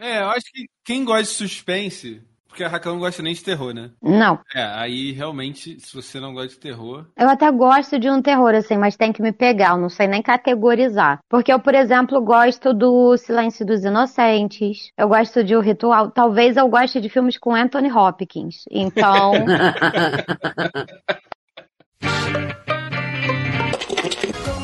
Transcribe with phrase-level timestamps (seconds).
[0.00, 3.44] É, eu acho que quem gosta de suspense porque a Raquel não gosta nem de
[3.44, 3.90] terror, né?
[4.02, 4.40] Não.
[4.52, 7.06] É, aí realmente, se você não gosta de terror.
[7.16, 10.08] Eu até gosto de um terror, assim, mas tem que me pegar, eu não sei
[10.08, 11.20] nem categorizar.
[11.28, 16.56] Porque eu, por exemplo, gosto do Silêncio dos Inocentes, eu gosto de O Ritual, talvez
[16.56, 18.64] eu goste de filmes com Anthony Hopkins.
[18.68, 19.32] Então.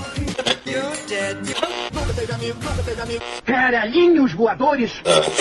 [3.44, 4.92] Caralhinhos voadores!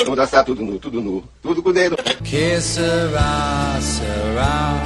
[0.03, 1.97] Vamos dançar tudo nu, tudo nu, tudo com o dedo.
[2.23, 4.81] Que será, será.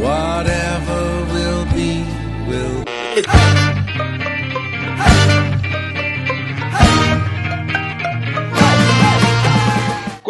[0.00, 2.04] Whatever will be,
[2.48, 2.82] will.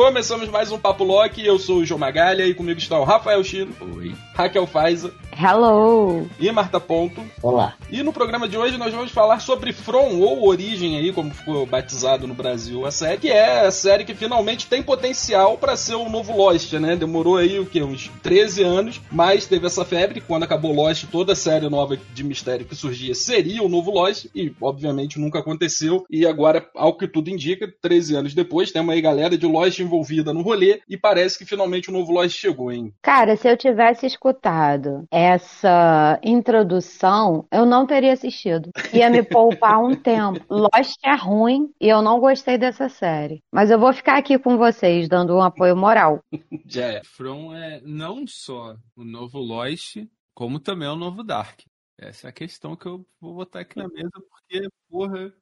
[0.03, 3.73] Começamos mais um Papo Loki, eu sou o João Magalha e comigo estão Rafael Chino.
[3.97, 4.13] Oi.
[4.35, 5.15] Raquel Faiza.
[5.33, 6.29] Hello!
[6.39, 7.23] E Marta Ponto.
[7.43, 7.75] Olá.
[7.91, 11.65] E no programa de hoje nós vamos falar sobre From, ou Origem aí, como ficou
[11.65, 15.95] batizado no Brasil a série, que é a série que finalmente tem potencial para ser
[15.95, 16.97] o novo Lost, né?
[16.97, 21.33] Demorou aí o que uns 13 anos, mas teve essa febre, quando acabou Lost, toda
[21.33, 26.05] a série nova de mistério que surgia seria o novo Lost, e obviamente nunca aconteceu,
[26.11, 30.33] e agora, ao que tudo indica, 13 anos depois, tem uma galera de Lost envolvida
[30.33, 32.95] no rolê, e parece que finalmente o novo Lost chegou, hein?
[33.03, 38.71] Cara, se eu tivesse escutado essa introdução, eu não teria assistido.
[38.93, 40.41] Ia me poupar um tempo.
[40.49, 43.43] Lost é ruim e eu não gostei dessa série.
[43.53, 46.21] Mas eu vou ficar aqui com vocês, dando um apoio moral.
[46.67, 47.03] Já é.
[47.05, 49.97] From é não só o novo Lost,
[50.35, 51.61] como também o novo Dark.
[51.99, 55.33] Essa é a questão que eu vou botar aqui na mesa, porque, porra,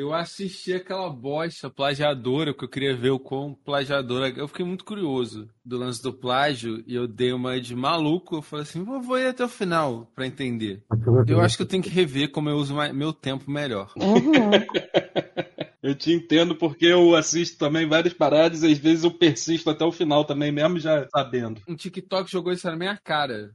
[0.00, 4.30] eu assisti aquela bosta plagiadora, que eu queria ver o quão plagiadora.
[4.30, 8.36] Eu fiquei muito curioso do lance do plágio e eu dei uma de maluco.
[8.36, 10.82] Eu falei assim: vou, vou ir até o final pra entender.
[11.26, 13.92] Eu acho que eu tenho que rever como eu uso meu tempo melhor.
[13.96, 14.50] Uhum.
[15.82, 19.84] Eu te entendo porque eu assisto também várias paradas e às vezes eu persisto até
[19.84, 21.62] o final também, mesmo já sabendo.
[21.66, 23.54] Um TikTok jogou isso na minha cara.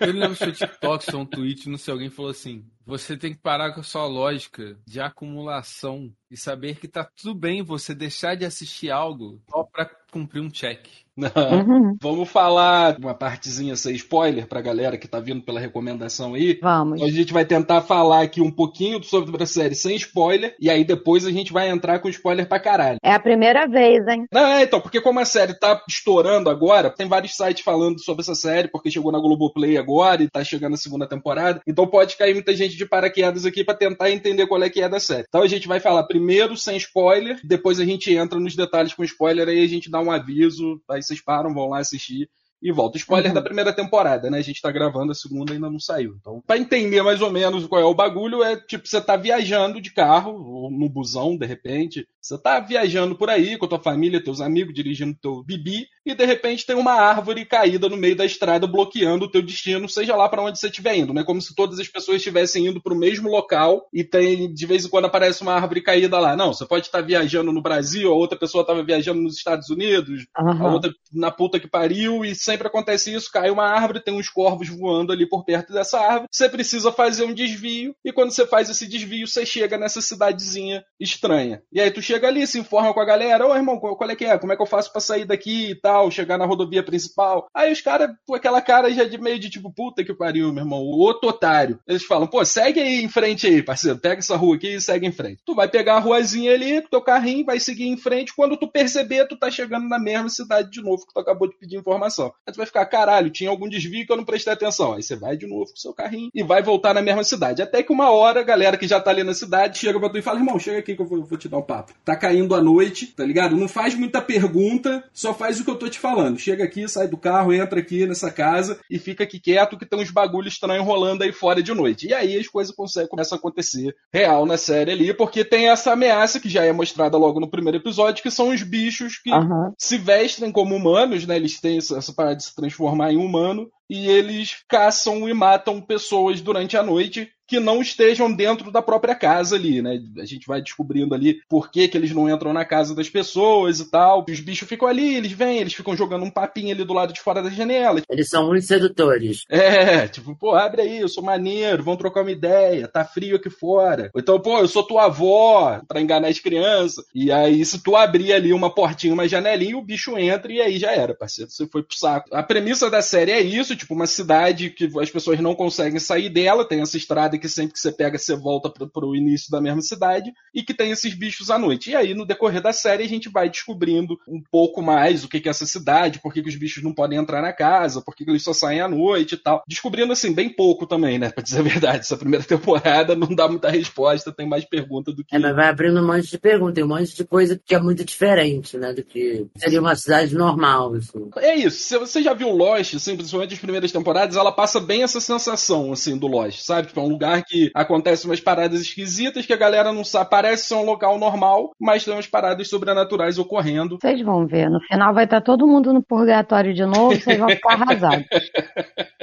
[0.00, 3.16] Eu não lembro se foi TikTok, foi um tweet, não sei, alguém falou assim: você
[3.16, 7.62] tem que parar com a sua lógica de acumulação e saber que tá tudo bem
[7.62, 10.86] você deixar de assistir algo só pra cumprir um check.
[11.16, 11.96] Uhum.
[12.00, 16.58] Vamos falar uma partezinha sem spoiler pra galera que tá vindo pela recomendação aí.
[16.62, 17.02] Vamos.
[17.02, 20.84] A gente vai tentar falar aqui um pouquinho sobre a série sem spoiler, e aí
[20.84, 22.98] depois a gente vai entrar com spoiler pra caralho.
[23.02, 24.26] É a primeira vez, hein?
[24.32, 28.22] Não, é, então, porque como a série tá estourando agora, tem vários sites falando sobre
[28.22, 32.16] essa série, porque chegou na Globoplay agora e tá chegando a segunda temporada, então pode
[32.16, 35.24] cair muita gente de paraquedas aqui pra tentar entender qual é que é da série.
[35.28, 39.04] Então a gente vai falar primeiro sem spoiler, depois a gente entra nos detalhes com
[39.04, 42.28] spoiler, aí a gente dá um aviso, aí vocês param, vão lá assistir
[42.62, 42.96] e volta.
[42.96, 43.34] Spoiler Uhum.
[43.34, 44.38] da primeira temporada, né?
[44.38, 46.16] A gente tá gravando, a segunda ainda não saiu.
[46.18, 49.80] Então, pra entender mais ou menos qual é o bagulho, é tipo, você tá viajando
[49.80, 52.06] de carro, ou no busão, de repente.
[52.26, 56.12] Você tá viajando por aí com a tua família, teus amigos, dirigindo teu bibi, e
[56.12, 60.16] de repente tem uma árvore caída no meio da estrada bloqueando o teu destino, seja
[60.16, 61.22] lá pra onde você estiver indo, né?
[61.22, 64.88] Como se todas as pessoas estivessem indo pro mesmo local e tem, de vez em
[64.88, 66.34] quando aparece uma árvore caída lá.
[66.34, 70.26] Não, você pode estar viajando no Brasil, a outra pessoa tava viajando nos Estados Unidos,
[70.34, 70.72] a Aham.
[70.72, 74.68] outra na puta que pariu, e sempre acontece isso, cai uma árvore, tem uns corvos
[74.68, 78.68] voando ali por perto dessa árvore, você precisa fazer um desvio, e quando você faz
[78.68, 81.62] esse desvio, você chega nessa cidadezinha estranha.
[81.72, 84.24] E aí tu chega ali, se informa com a galera, ô irmão, qual é que
[84.24, 84.38] é?
[84.38, 87.48] Como é que eu faço pra sair daqui e tal, chegar na rodovia principal?
[87.52, 90.64] Aí os caras, com aquela cara já de meio de tipo, puta que pariu, meu
[90.64, 91.78] irmão, o outro otário.
[91.86, 95.06] Eles falam, pô, segue aí em frente aí, parceiro, pega essa rua aqui e segue
[95.06, 95.42] em frente.
[95.44, 99.26] Tu vai pegar a ruazinha ali, teu carrinho, vai seguir em frente, quando tu perceber,
[99.26, 102.32] tu tá chegando na mesma cidade de novo que tu acabou de pedir informação.
[102.46, 104.92] Aí tu vai ficar, caralho, tinha algum desvio que eu não prestei atenção.
[104.92, 107.62] Aí você vai de novo com o seu carrinho e vai voltar na mesma cidade.
[107.62, 110.18] Até que uma hora, a galera que já tá ali na cidade chega pra tu
[110.18, 111.92] e fala, irmão, chega aqui que eu vou, vou te dar um papo.
[112.06, 113.56] Tá caindo a noite, tá ligado?
[113.56, 116.38] Não faz muita pergunta, só faz o que eu tô te falando.
[116.38, 119.98] Chega aqui, sai do carro, entra aqui nessa casa e fica aqui quieto que tem
[119.98, 122.06] uns bagulhos estranhos rolando aí fora de noite.
[122.06, 122.72] E aí as coisas
[123.10, 127.18] começam a acontecer real na série ali, porque tem essa ameaça que já é mostrada
[127.18, 129.72] logo no primeiro episódio, que são os bichos que Aham.
[129.76, 131.34] se vestem como humanos, né?
[131.34, 136.40] Eles têm essa parada de se transformar em humano e eles caçam e matam pessoas
[136.40, 140.02] durante a noite que não estejam dentro da própria casa ali, né?
[140.18, 143.80] A gente vai descobrindo ali por que, que eles não entram na casa das pessoas
[143.80, 144.24] e tal.
[144.28, 147.20] Os bichos ficam ali, eles vêm, eles ficam jogando um papinho ali do lado de
[147.20, 148.02] fora da janela.
[148.10, 149.44] Eles são muito sedutores.
[149.48, 153.50] É, tipo, pô, abre aí, eu sou maneiro, vamos trocar uma ideia, tá frio aqui
[153.50, 154.10] fora.
[154.14, 157.04] Ou então, pô, eu sou tua avó, pra enganar as crianças.
[157.14, 160.78] E aí, se tu abrir ali uma portinha, uma janelinha, o bicho entra e aí
[160.78, 162.34] já era, parceiro, você foi pro saco.
[162.34, 166.28] A premissa da série é isso, tipo, uma cidade que as pessoas não conseguem sair
[166.28, 169.60] dela, tem essa estrada que sempre que você pega, você volta pro, pro início da
[169.60, 171.90] mesma cidade e que tem esses bichos à noite.
[171.90, 175.40] E aí, no decorrer da série, a gente vai descobrindo um pouco mais o que,
[175.40, 178.14] que é essa cidade, por que, que os bichos não podem entrar na casa, por
[178.14, 179.62] que, que eles só saem à noite e tal.
[179.66, 181.30] Descobrindo, assim, bem pouco também, né?
[181.36, 181.98] Pra dizer a verdade.
[182.00, 185.34] Essa primeira temporada não dá muita resposta, tem mais pergunta do que.
[185.34, 187.80] É, mas vai abrindo um monte de perguntas, tem um monte de coisa que é
[187.80, 188.92] muito diferente, né?
[188.92, 191.30] Do que seria uma cidade normal, assim.
[191.36, 191.78] É isso.
[191.78, 195.92] Se você já viu Lost, assim, principalmente as primeiras temporadas, ela passa bem essa sensação,
[195.92, 196.88] assim, do Lost, sabe?
[196.88, 200.30] Tipo, é um lugar que acontecem umas paradas esquisitas que a galera não sabe.
[200.30, 203.98] Parece ser um local normal, mas tem umas paradas sobrenaturais ocorrendo.
[204.00, 207.48] Vocês vão ver, no final vai estar todo mundo no purgatório de novo, vocês vão
[207.48, 208.26] ficar arrasados.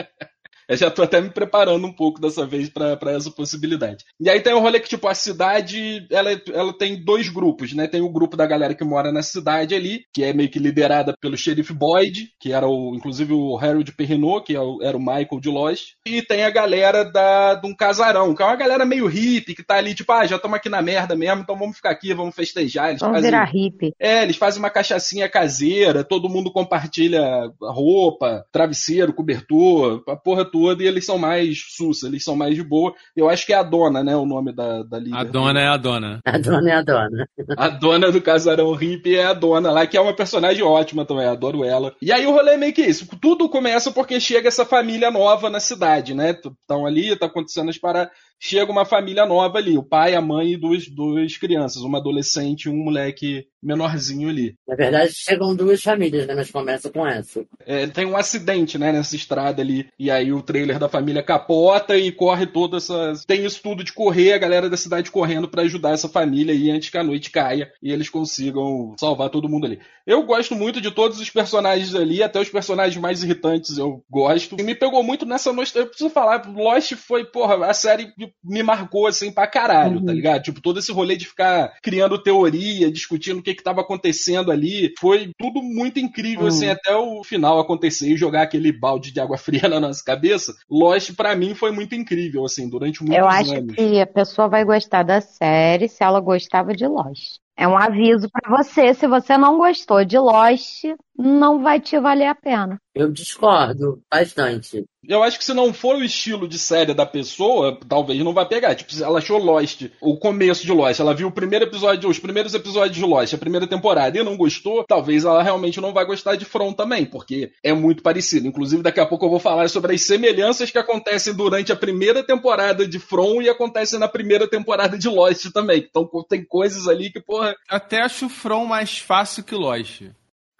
[0.70, 4.04] Eu já tô até me preparando um pouco dessa vez para essa possibilidade.
[4.20, 7.88] E aí tem o rolê que, tipo, a cidade, ela, ela tem dois grupos, né?
[7.88, 11.14] Tem o grupo da galera que mora na cidade ali, que é meio que liderada
[11.20, 15.40] pelo xerife Boyd, que era o, inclusive o Harold Perrineau, que é era o Michael
[15.42, 15.90] de Lost.
[16.06, 19.64] E tem a galera da, de um casarão, que é uma galera meio hippie, que
[19.64, 22.34] tá ali, tipo, ah, já estamos aqui na merda mesmo, então vamos ficar aqui, vamos
[22.36, 22.90] festejar.
[22.90, 23.94] Eles Vamos fazem- virar hippie.
[24.00, 27.22] é, eles fazem uma cachaçinha caseira, todo mundo compartilha
[27.62, 32.62] roupa, travesseiro, cobertor, a porra toda, e eles são mais sus, eles são mais de
[32.62, 32.94] boa.
[33.16, 35.18] Eu acho que é a dona, né, o nome da, da líder.
[35.18, 36.20] A dona é a dona.
[36.24, 37.28] A dona é a dona.
[37.58, 41.26] A dona do casarão hippie é a dona lá, que é uma personagem ótima também,
[41.26, 41.96] adoro ela.
[42.00, 43.08] E aí o rolê é meio que isso.
[43.20, 46.32] Tudo começa porque chega essa família nova na cidade, né?
[46.32, 48.14] Estão ali, tá acontecendo as paradas.
[48.40, 52.66] Chega uma família nova ali, o pai, a mãe e duas, duas crianças, uma adolescente
[52.66, 54.56] e um moleque menorzinho ali.
[54.68, 56.36] Na verdade, chegam duas famílias, né?
[56.36, 57.46] Mas começa com essa.
[57.66, 59.88] É, tem um acidente, né, nessa estrada ali.
[59.98, 63.14] E aí o trailer da família capota e corre toda essa.
[63.26, 66.70] Tem isso tudo de correr, a galera da cidade correndo pra ajudar essa família aí
[66.70, 69.80] antes que a noite caia e eles consigam salvar todo mundo ali.
[70.06, 74.58] Eu gosto muito de todos os personagens ali, até os personagens mais irritantes eu gosto.
[74.60, 75.76] E me pegou muito nessa noite.
[75.76, 78.12] Eu preciso falar, Lost foi, porra, a série
[78.44, 80.06] me marcou assim pra caralho, Uhum.
[80.06, 80.42] tá ligado?
[80.44, 84.94] Tipo, todo esse rolê de ficar criando teoria, discutindo o que que tava acontecendo ali.
[85.00, 86.48] Foi tudo muito incrível, Uhum.
[86.48, 89.38] assim, até o final acontecer e jogar aquele balde de água
[89.68, 90.54] fria na nossa cabeça.
[90.70, 93.76] Lost, pra mim, foi muito incrível, assim, durante muitos Eu acho anos.
[93.76, 97.38] que a pessoa vai gostar da série se ela gostava de Lost.
[97.56, 100.84] É um aviso pra você, se você não gostou de Lost,
[101.18, 102.80] não vai te valer a pena.
[102.96, 104.86] Eu discordo bastante.
[105.08, 108.48] Eu acho que se não for o estilo de série da pessoa, talvez não vai
[108.48, 108.76] pegar.
[108.76, 112.20] Tipo, se ela achou Lost, o começo de Lost, ela viu o primeiro episódio, os
[112.20, 116.06] primeiros episódios de Lost, a primeira temporada, e não gostou, talvez ela realmente não vai
[116.06, 118.48] gostar de From também, porque é muito parecido.
[118.48, 122.24] Inclusive, daqui a pouco eu vou falar sobre as semelhanças que acontecem durante a primeira
[122.24, 125.86] temporada de From e acontecem na primeira temporada de Lost também.
[125.90, 127.56] Então tem coisas ali que, porra.
[127.68, 130.04] Até acho o From mais fácil que Lost.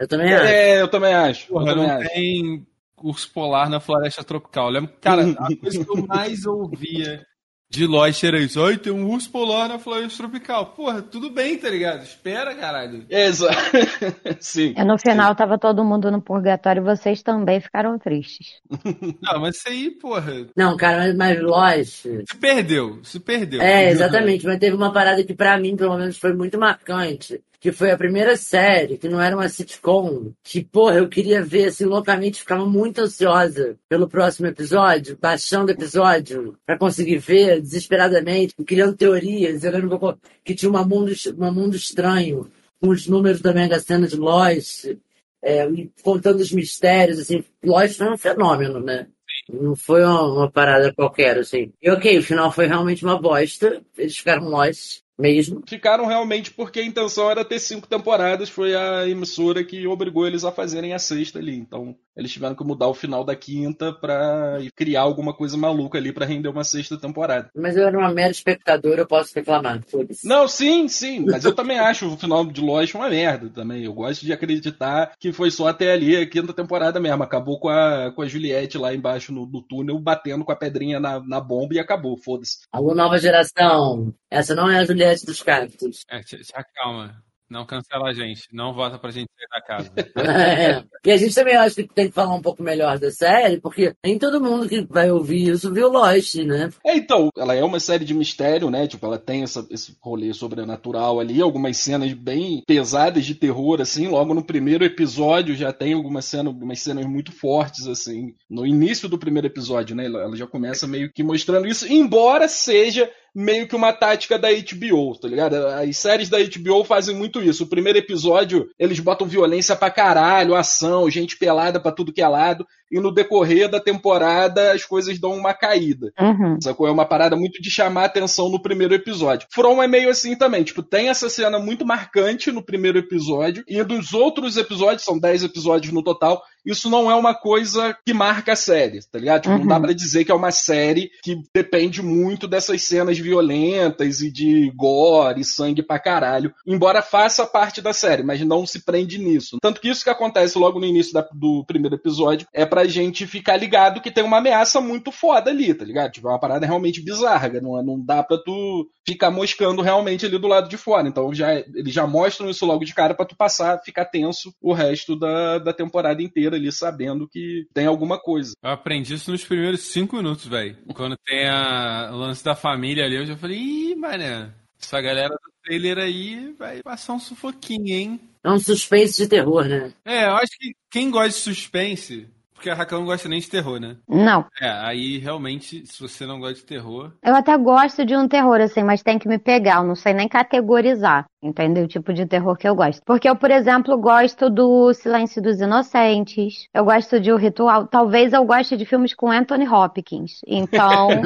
[0.04, 0.46] Eu também acho.
[0.46, 1.46] É, eu também acho.
[1.46, 2.10] eu Porra, também não acho.
[2.10, 2.68] tem
[3.02, 4.66] urso polar na floresta tropical.
[4.68, 7.26] Eu lembro, cara, a coisa que eu mais ouvia
[7.70, 8.64] de Lost era isso.
[8.64, 10.68] Ai, tem um urso polar na floresta tropical.
[10.68, 12.04] Porra, tudo bem, tá ligado?
[12.04, 13.04] Espera, caralho.
[13.10, 13.58] Exato.
[14.40, 14.76] Sim.
[14.78, 18.62] E no final tava todo mundo no purgatório e vocês também ficaram tristes.
[19.24, 22.02] Não, mas isso aí, porra, Não, cara, mas, mas Lost.
[22.04, 23.62] se perdeu, se perdeu.
[23.62, 24.46] É, exatamente.
[24.46, 27.42] Mas teve uma parada que pra mim, pelo menos, foi muito marcante.
[27.64, 31.68] Que foi a primeira série, que não era uma sitcom, que, porra, eu queria ver,
[31.68, 38.54] assim, loucamente, ficava muito ansiosa pelo próximo episódio, baixando o episódio, pra conseguir ver, desesperadamente,
[38.66, 39.64] criando teorias.
[39.64, 42.52] Eu lembro que tinha uma mundo, uma mundo estranho,
[42.82, 44.98] com os números da Mega Sena de Lost,
[45.42, 45.66] é,
[46.04, 47.46] contando os mistérios, assim.
[47.64, 49.08] Lost foi um fenômeno, né?
[49.50, 51.72] Não foi uma, uma parada qualquer, assim.
[51.82, 53.82] E ok, o final foi realmente uma bosta.
[53.98, 55.62] Eles ficaram Lost mesmo.
[55.68, 60.44] Ficaram realmente porque a intenção era ter cinco temporadas, foi a emissora que obrigou eles
[60.44, 61.56] a fazerem a sexta ali.
[61.56, 66.12] Então, eles tiveram que mudar o final da quinta pra criar alguma coisa maluca ali
[66.12, 67.50] pra render uma sexta temporada.
[67.56, 69.82] Mas eu era uma mera espectadora, eu posso reclamar.
[70.24, 73.84] Não, sim, sim, mas eu também acho o final de Lost uma merda também.
[73.84, 77.24] Eu gosto de acreditar que foi só até ali a quinta temporada mesmo.
[77.24, 81.00] Acabou com a, com a Juliette lá embaixo no, no túnel, batendo com a pedrinha
[81.00, 82.60] na, na bomba e acabou, foda-se.
[82.72, 84.14] Alô, nova geração.
[84.34, 86.04] Essa não é a Juliette dos Cactos.
[86.10, 87.16] É, te, te acalma.
[87.50, 88.48] Não cancela a gente.
[88.52, 89.92] Não vota pra gente sair da casa.
[90.18, 90.84] É.
[91.06, 93.94] E a gente também acho que tem que falar um pouco melhor da série, porque
[94.04, 96.70] nem todo mundo que vai ouvir isso viu Lost, né?
[96.84, 98.88] É, então, ela é uma série de mistério, né?
[98.88, 104.08] Tipo, ela tem essa- esse rolê sobrenatural ali, algumas cenas bem pesadas de terror, assim.
[104.08, 108.34] Logo no primeiro episódio já tem algumas cenas, algumas cenas muito fortes, assim.
[108.50, 110.06] No início do primeiro episódio, né?
[110.06, 115.18] Ela já começa meio que mostrando isso, embora seja meio que uma tática da HBO,
[115.20, 115.56] tá ligado?
[115.56, 117.64] As séries da HBO fazem muito isso.
[117.64, 122.28] O primeiro episódio, eles botam violência pra caralho, ação, gente pelada pra tudo que é
[122.28, 122.66] lado.
[122.94, 126.14] E no decorrer da temporada as coisas dão uma caída.
[126.20, 126.62] Uhum.
[126.62, 126.88] Sacou?
[126.88, 129.48] É uma parada muito de chamar atenção no primeiro episódio.
[129.52, 130.64] From é meio assim também.
[130.64, 133.64] Tipo, tem essa cena muito marcante no primeiro episódio.
[133.68, 138.14] E dos outros episódios, são 10 episódios no total, isso não é uma coisa que
[138.14, 139.42] marca a série, tá ligado?
[139.44, 139.82] Tipo, não dá Uhum.
[139.82, 143.18] pra dizer que é uma série que depende muito dessas cenas
[143.54, 146.54] violentas e de gore e sangue pra caralho.
[146.66, 149.58] Embora faça parte da série, mas não se prende nisso.
[149.62, 153.28] Tanto que isso que acontece logo no início da- do primeiro episódio é pra gente
[153.28, 156.12] ficar ligado que tem uma ameaça muito foda ali, tá ligado?
[156.12, 157.50] Tipo, é uma parada realmente bizarra.
[157.62, 161.08] Não, não dá pra tu ficar moscando realmente ali do lado de fora.
[161.08, 164.74] Então já, eles já mostram isso logo de cara pra tu passar, ficar tenso o
[164.74, 168.54] resto da, da temporada inteira ali, sabendo que tem alguma coisa.
[168.64, 170.78] Eu aprendi isso nos primeiros cinco minutos, velho.
[170.94, 175.30] Quando tem a o lance da família ali, eu já falei, ih, mané, essa galera
[175.30, 178.20] do trailer aí vai passar um sufoquinho, hein?
[178.44, 179.94] É um suspense de terror, né?
[180.04, 182.28] É, eu acho que quem gosta de suspense,
[182.64, 183.98] porque a Raquel não gosta nem de terror, né?
[184.08, 184.46] Não.
[184.62, 187.12] É, aí realmente, se você não gosta de terror.
[187.22, 189.80] Eu até gosto de um terror, assim, mas tem que me pegar.
[189.80, 191.84] Eu não sei nem categorizar, entendeu?
[191.84, 193.02] O tipo de terror que eu gosto.
[193.06, 196.70] Porque eu, por exemplo, gosto do Silêncio dos Inocentes.
[196.74, 197.86] Eu gosto de O Ritual.
[197.86, 200.40] Talvez eu goste de filmes com Anthony Hopkins.
[200.48, 201.10] Então,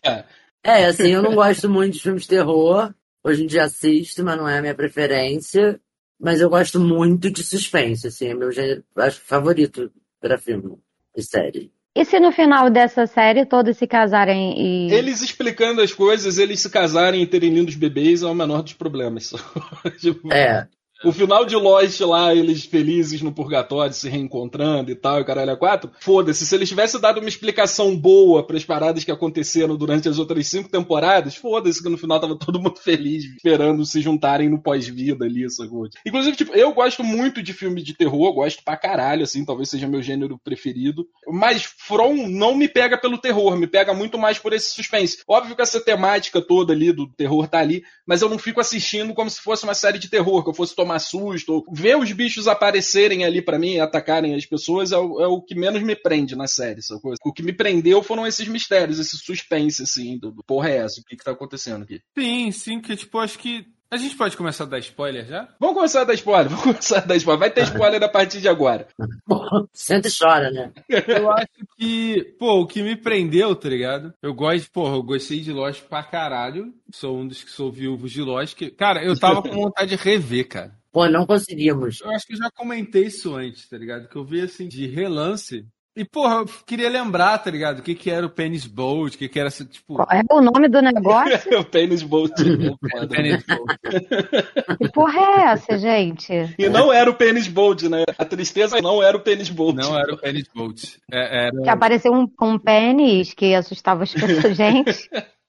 [0.00, 0.24] Tá.
[0.62, 2.94] É, assim, eu não gosto muito de filmes de terror.
[3.24, 5.80] Hoje em dia assisto, mas não é a minha preferência.
[6.22, 10.78] Mas eu gosto muito de suspense, assim, é meu gênero, acho favorito para filme
[11.16, 11.72] e série.
[11.96, 14.92] e se no final dessa série todos se casarem e.
[14.92, 18.72] Eles explicando as coisas, eles se casarem e terem lindos bebês é o menor dos
[18.72, 19.32] problemas.
[19.98, 20.68] Tipo, É,
[21.04, 25.50] O final de Lost lá, eles felizes no purgatório, se reencontrando e tal, e caralho
[25.50, 25.90] é quatro.
[26.00, 30.18] Foda-se, se eles tivessem dado uma explicação boa para as paradas que aconteceram durante as
[30.18, 34.62] outras cinco temporadas, foda-se que no final tava todo mundo feliz, esperando se juntarem no
[34.62, 35.88] pós-vida ali, sacou?
[36.06, 39.88] Inclusive, tipo, eu gosto muito de filme de terror, gosto pra caralho, assim, talvez seja
[39.88, 41.06] meu gênero preferido.
[41.28, 45.18] Mas From não me pega pelo terror, me pega muito mais por esse suspense.
[45.26, 49.14] Óbvio que essa temática toda ali do terror tá ali, mas eu não fico assistindo
[49.14, 51.54] como se fosse uma série de terror, que eu fosse tomar susto.
[51.54, 55.26] ou Ver os bichos aparecerem ali pra mim e atacarem as pessoas é o, é
[55.26, 57.14] o que menos me prende na série, sacou?
[57.24, 61.00] O que me prendeu foram esses mistérios, esse suspense, assim, do, do porra é essa,
[61.00, 62.00] o que que tá acontecendo aqui.
[62.16, 63.66] Sim, sim, que tipo, acho que.
[63.90, 65.46] A gente pode começar a dar spoiler já?
[65.60, 67.40] Vamos começar a dar spoiler, vamos começar a dar spoiler.
[67.40, 68.88] Vai ter spoiler a partir de agora.
[69.70, 70.72] senta e chora, né?
[70.88, 74.14] Eu acho que, pô, o que me prendeu, tá ligado?
[74.22, 76.72] Eu gosto, porra, eu gostei de Lost pra caralho.
[76.90, 78.56] Sou um dos que sou viúvos de Lost.
[78.56, 80.81] Que, cara, eu tava com vontade de rever, cara.
[80.92, 82.00] Pô, não conseguimos.
[82.02, 84.08] Eu acho que eu já comentei isso antes, tá ligado?
[84.08, 85.66] Que eu vi assim, de relance.
[85.94, 87.80] E, porra, eu queria lembrar, tá ligado?
[87.80, 89.96] O que que era o Penis Bolt, o que que era, assim, tipo...
[89.96, 91.58] Qual é o nome do negócio?
[91.60, 92.32] o Penis Bolt.
[92.40, 94.78] o Penis Bolt.
[94.78, 96.32] que porra é essa, gente?
[96.58, 98.04] E não era o Penis Bolt, né?
[98.16, 99.76] A tristeza não era o Penis Bolt.
[99.76, 100.82] Não era o Penis Bolt.
[101.10, 101.62] É, era...
[101.62, 104.56] Que apareceu um, um pênis que assustava as pessoas.
[104.56, 105.10] Gente,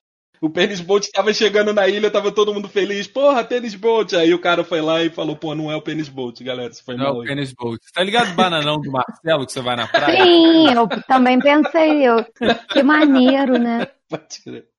[0.44, 3.08] O Penis Bolt tava chegando na ilha, tava todo mundo feliz.
[3.08, 4.12] Porra, Penis Bolt.
[4.12, 6.70] Aí o cara foi lá e falou, pô, não é o Penis Bolt, galera.
[6.70, 7.28] Isso foi Não é o aí.
[7.30, 7.80] Penis Bolt.
[7.94, 10.22] Tá ligado o bananão do Marcelo que você vai na praia?
[10.22, 12.06] sim, eu também pensei.
[12.06, 12.26] Eu,
[12.74, 13.88] que maneiro, né?
[14.10, 14.73] Pode crer.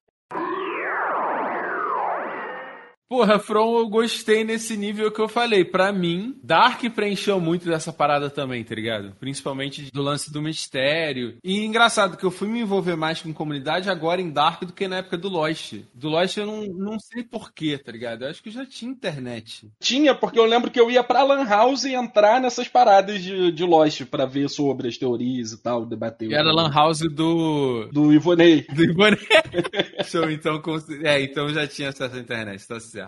[3.15, 5.65] Porra, From, eu gostei nesse nível que eu falei.
[5.65, 9.15] Pra mim, Dark preencheu muito dessa parada também, tá ligado?
[9.21, 11.37] Principalmente do lance do mistério.
[11.45, 14.89] E engraçado que eu fui me envolver mais com comunidade agora em Dark do que
[14.89, 15.75] na época do Lost.
[15.95, 18.25] Do Lost eu não, não sei porquê, tá ligado?
[18.25, 19.71] Eu acho que já tinha internet.
[19.79, 23.53] Tinha, porque eu lembro que eu ia pra Lan House e entrar nessas paradas de,
[23.53, 26.33] de Lost pra ver sobre as teorias e tal, debater.
[26.33, 27.89] E era Lan House do.
[27.93, 28.63] Do Ivonei.
[28.63, 29.25] Do Ibanez.
[30.11, 30.61] Show, então,
[31.05, 33.04] é, então já tinha acesso à internet, tá certo.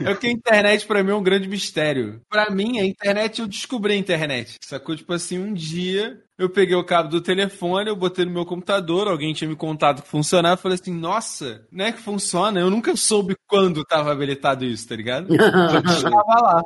[0.00, 2.20] É porque a internet pra mim é um grande mistério.
[2.28, 4.56] Pra mim, a internet, eu descobri a internet.
[4.62, 4.94] Sacou?
[4.94, 9.06] Tipo assim, um dia eu peguei o cabo do telefone, eu botei no meu computador,
[9.06, 12.58] alguém tinha me contado que funcionava, eu falei assim, nossa, não é que funciona?
[12.58, 15.28] Eu nunca soube quando tava habilitado isso, tá ligado?
[15.34, 16.62] Estava lá.